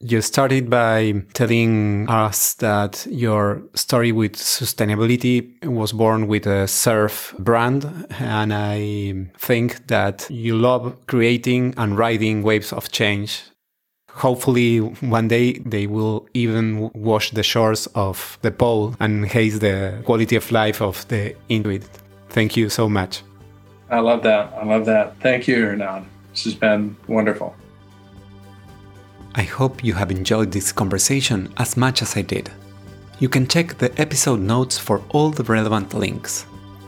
you 0.00 0.20
started 0.20 0.70
by 0.70 1.24
telling 1.34 2.08
us 2.08 2.54
that 2.54 3.06
your 3.10 3.62
story 3.74 4.12
with 4.12 4.34
sustainability 4.34 5.64
was 5.64 5.92
born 5.92 6.28
with 6.28 6.46
a 6.46 6.68
surf 6.68 7.34
brand. 7.38 8.06
And 8.18 8.54
I 8.54 9.30
think 9.38 9.88
that 9.88 10.26
you 10.30 10.56
love 10.56 10.96
creating 11.06 11.74
and 11.76 11.98
riding 11.98 12.42
waves 12.42 12.72
of 12.72 12.90
change 12.92 13.42
hopefully 14.18 14.78
one 14.78 15.28
day 15.28 15.52
they 15.64 15.86
will 15.86 16.28
even 16.34 16.90
wash 16.94 17.30
the 17.30 17.42
shores 17.42 17.86
of 17.94 18.38
the 18.42 18.50
pole 18.50 18.94
and 19.00 19.24
enhance 19.24 19.60
the 19.60 20.02
quality 20.04 20.36
of 20.36 20.50
life 20.50 20.82
of 20.82 21.06
the 21.08 21.34
Inuit. 21.48 21.88
Thank 22.30 22.56
you 22.56 22.68
so 22.68 22.88
much. 22.88 23.22
I 23.90 24.00
love 24.00 24.22
that. 24.24 24.52
I 24.54 24.64
love 24.64 24.84
that. 24.86 25.18
Thank 25.20 25.46
you, 25.48 25.56
Hernan. 25.64 26.06
This 26.32 26.44
has 26.44 26.54
been 26.54 26.96
wonderful. 27.06 27.54
I 29.34 29.42
hope 29.42 29.84
you 29.84 29.94
have 29.94 30.10
enjoyed 30.10 30.52
this 30.52 30.72
conversation 30.72 31.52
as 31.56 31.76
much 31.76 32.02
as 32.02 32.16
I 32.16 32.22
did. 32.22 32.50
You 33.18 33.28
can 33.28 33.46
check 33.46 33.78
the 33.78 33.92
episode 34.00 34.40
notes 34.40 34.78
for 34.78 35.02
all 35.10 35.30
the 35.30 35.44
relevant 35.44 35.94
links. 35.94 36.46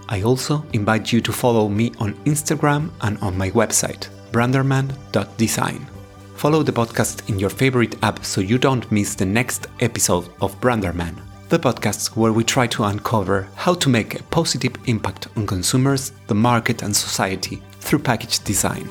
I 0.08 0.22
also 0.22 0.64
invite 0.72 1.12
you 1.12 1.20
to 1.20 1.32
follow 1.32 1.68
me 1.68 1.92
on 1.98 2.14
Instagram 2.24 2.90
and 3.02 3.18
on 3.18 3.38
my 3.38 3.50
website, 3.50 4.08
branderman.design. 4.32 5.86
Follow 6.34 6.62
the 6.62 6.72
podcast 6.72 7.28
in 7.28 7.38
your 7.38 7.50
favorite 7.50 7.96
app 8.02 8.24
so 8.24 8.40
you 8.40 8.58
don't 8.58 8.90
miss 8.90 9.14
the 9.14 9.26
next 9.26 9.66
episode 9.80 10.28
of 10.40 10.58
Branderman, 10.60 11.14
the 11.48 11.58
podcast 11.58 12.16
where 12.16 12.32
we 12.32 12.44
try 12.44 12.66
to 12.68 12.84
uncover 12.84 13.48
how 13.56 13.74
to 13.74 13.88
make 13.88 14.18
a 14.18 14.22
positive 14.24 14.74
impact 14.86 15.28
on 15.36 15.46
consumers, 15.46 16.12
the 16.28 16.34
market, 16.34 16.82
and 16.82 16.96
society 16.96 17.62
through 17.80 17.98
package 17.98 18.38
design. 18.42 18.88